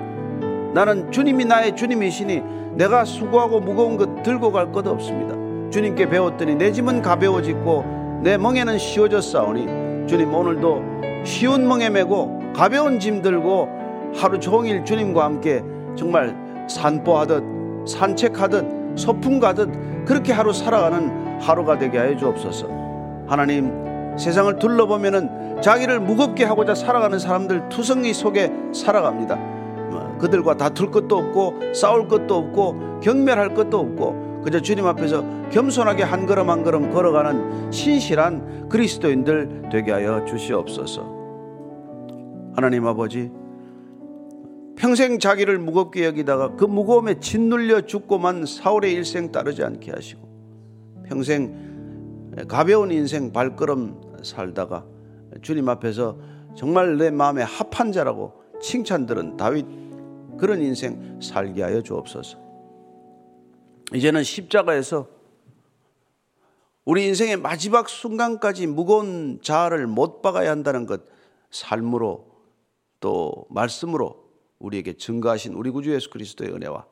나는 0.73 1.09
주님이 1.13 1.45
나의 1.45 1.73
주님이시니 1.77 2.43
내가 2.73 3.05
수고하고 3.05 3.61
무거운 3.61 3.95
것 3.95 4.21
들고 4.21 4.51
갈 4.51 4.73
것 4.73 4.85
없습니다. 4.85 5.33
주님께 5.71 6.09
배웠더니 6.09 6.55
내 6.55 6.73
짐은 6.73 7.01
가벼워지고 7.01 8.19
내 8.21 8.37
멍에는 8.37 8.77
쉬워졌사오니 8.77 10.07
주님 10.07 10.33
오늘도 10.33 11.23
쉬운 11.23 11.65
멍에 11.69 11.89
메고 11.89 12.37
가벼운 12.53 12.99
짐 12.99 13.21
들고 13.21 13.69
하루 14.13 14.37
종일 14.41 14.83
주님과 14.83 15.23
함께 15.23 15.63
정말 15.95 16.35
산보하듯 16.67 17.43
산책하듯 17.87 18.97
소풍 18.97 19.39
가듯 19.39 20.05
그렇게 20.05 20.33
하루 20.33 20.51
살아가는 20.51 21.20
하루가 21.41 21.77
되게 21.77 21.97
하여 21.97 22.15
주옵소서. 22.15 22.67
하나님 23.27 24.17
세상을 24.17 24.59
둘러보면은 24.59 25.61
자기를 25.61 25.99
무겁게 25.99 26.43
하고자 26.43 26.75
살아가는 26.75 27.17
사람들 27.17 27.69
투성이 27.69 28.13
속에 28.13 28.51
살아갑니다. 28.73 29.35
뭐, 29.35 30.17
그들과 30.19 30.57
다툴 30.57 30.91
것도 30.91 31.17
없고 31.17 31.73
싸울 31.73 32.07
것도 32.07 32.35
없고 32.35 32.99
경멸할 33.01 33.53
것도 33.53 33.79
없고 33.79 34.41
그저 34.43 34.59
주님 34.59 34.85
앞에서 34.85 35.23
겸손하게 35.51 36.03
한 36.03 36.25
걸음 36.25 36.49
한 36.49 36.63
걸음 36.63 36.91
걸어가는 36.91 37.71
신실한 37.71 38.69
그리스도인들 38.69 39.69
되게 39.71 39.91
하여 39.91 40.25
주시옵소서. 40.25 41.21
하나님 42.55 42.85
아버지 42.85 43.31
평생 44.75 45.19
자기를 45.19 45.59
무겁게 45.59 46.05
여기다가 46.05 46.55
그 46.55 46.65
무거움에 46.65 47.19
짓눌려 47.19 47.81
죽고만 47.81 48.45
사울의 48.45 48.93
일생 48.93 49.31
따르지 49.31 49.63
않게 49.63 49.91
하시고 49.91 50.30
평생 51.11 52.37
가벼운 52.47 52.89
인생 52.89 53.33
발걸음 53.33 54.21
살다가 54.23 54.85
주님 55.41 55.67
앞에서 55.67 56.17
정말 56.55 56.97
내 56.97 57.09
마음에 57.11 57.43
합한 57.43 57.91
자라고 57.91 58.41
칭찬 58.61 59.05
들은 59.05 59.35
다윗 59.35 59.65
그런 60.37 60.61
인생 60.61 61.19
살게 61.21 61.63
하여 61.63 61.81
주옵소서. 61.81 62.37
이제는 63.93 64.23
십자가에서 64.23 65.09
우리 66.85 67.05
인생의 67.07 67.35
마지막 67.35 67.89
순간까지 67.89 68.67
무거운 68.67 69.39
자아를 69.41 69.87
못 69.87 70.21
박아야 70.21 70.49
한다는 70.49 70.85
것 70.85 71.01
삶으로 71.49 72.25
또 73.01 73.45
말씀으로 73.49 74.29
우리에게 74.59 74.93
증거하신 74.93 75.55
우리 75.55 75.71
구주 75.71 75.93
예수 75.93 76.09
그리스도의 76.09 76.53
은혜와 76.53 76.85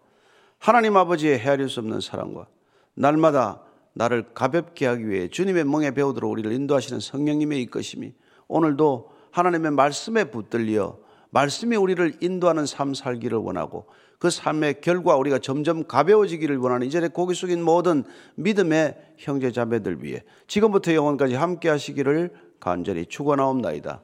하나님 0.58 0.98
아버지의 0.98 1.40
헤아릴 1.40 1.70
수 1.70 1.80
없는 1.80 2.02
사랑과 2.02 2.48
날마다 2.96 3.69
나를 3.94 4.34
가볍게 4.34 4.86
하기 4.86 5.10
위해 5.10 5.28
주님의 5.28 5.66
멍에 5.66 5.92
배우도록 5.92 6.32
우리를 6.32 6.52
인도하시는 6.52 7.00
성령님의 7.00 7.62
이끄심이 7.64 8.14
오늘도 8.48 9.12
하나님의 9.32 9.72
말씀에 9.72 10.26
붙들려 10.26 10.98
말씀이 11.32 11.76
우리를 11.76 12.18
인도하는 12.22 12.66
삶 12.66 12.94
살기를 12.94 13.38
원하고 13.38 13.88
그 14.18 14.30
삶의 14.30 14.82
결과 14.82 15.16
우리가 15.16 15.40
점점 15.40 15.86
가벼워지기를 15.86 16.58
원하는 16.58 16.86
이전에 16.86 17.08
고기 17.08 17.34
숙인 17.34 17.64
모든 17.64 18.04
믿음의 18.36 19.14
형제 19.18 19.52
자매들 19.52 20.04
위해 20.04 20.24
지금부터 20.48 20.94
영원까지 20.94 21.36
함께 21.36 21.70
하시기를 21.70 22.34
간절히 22.60 23.06
축원하옵나이다. 23.06 24.02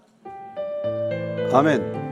아멘. 1.52 2.05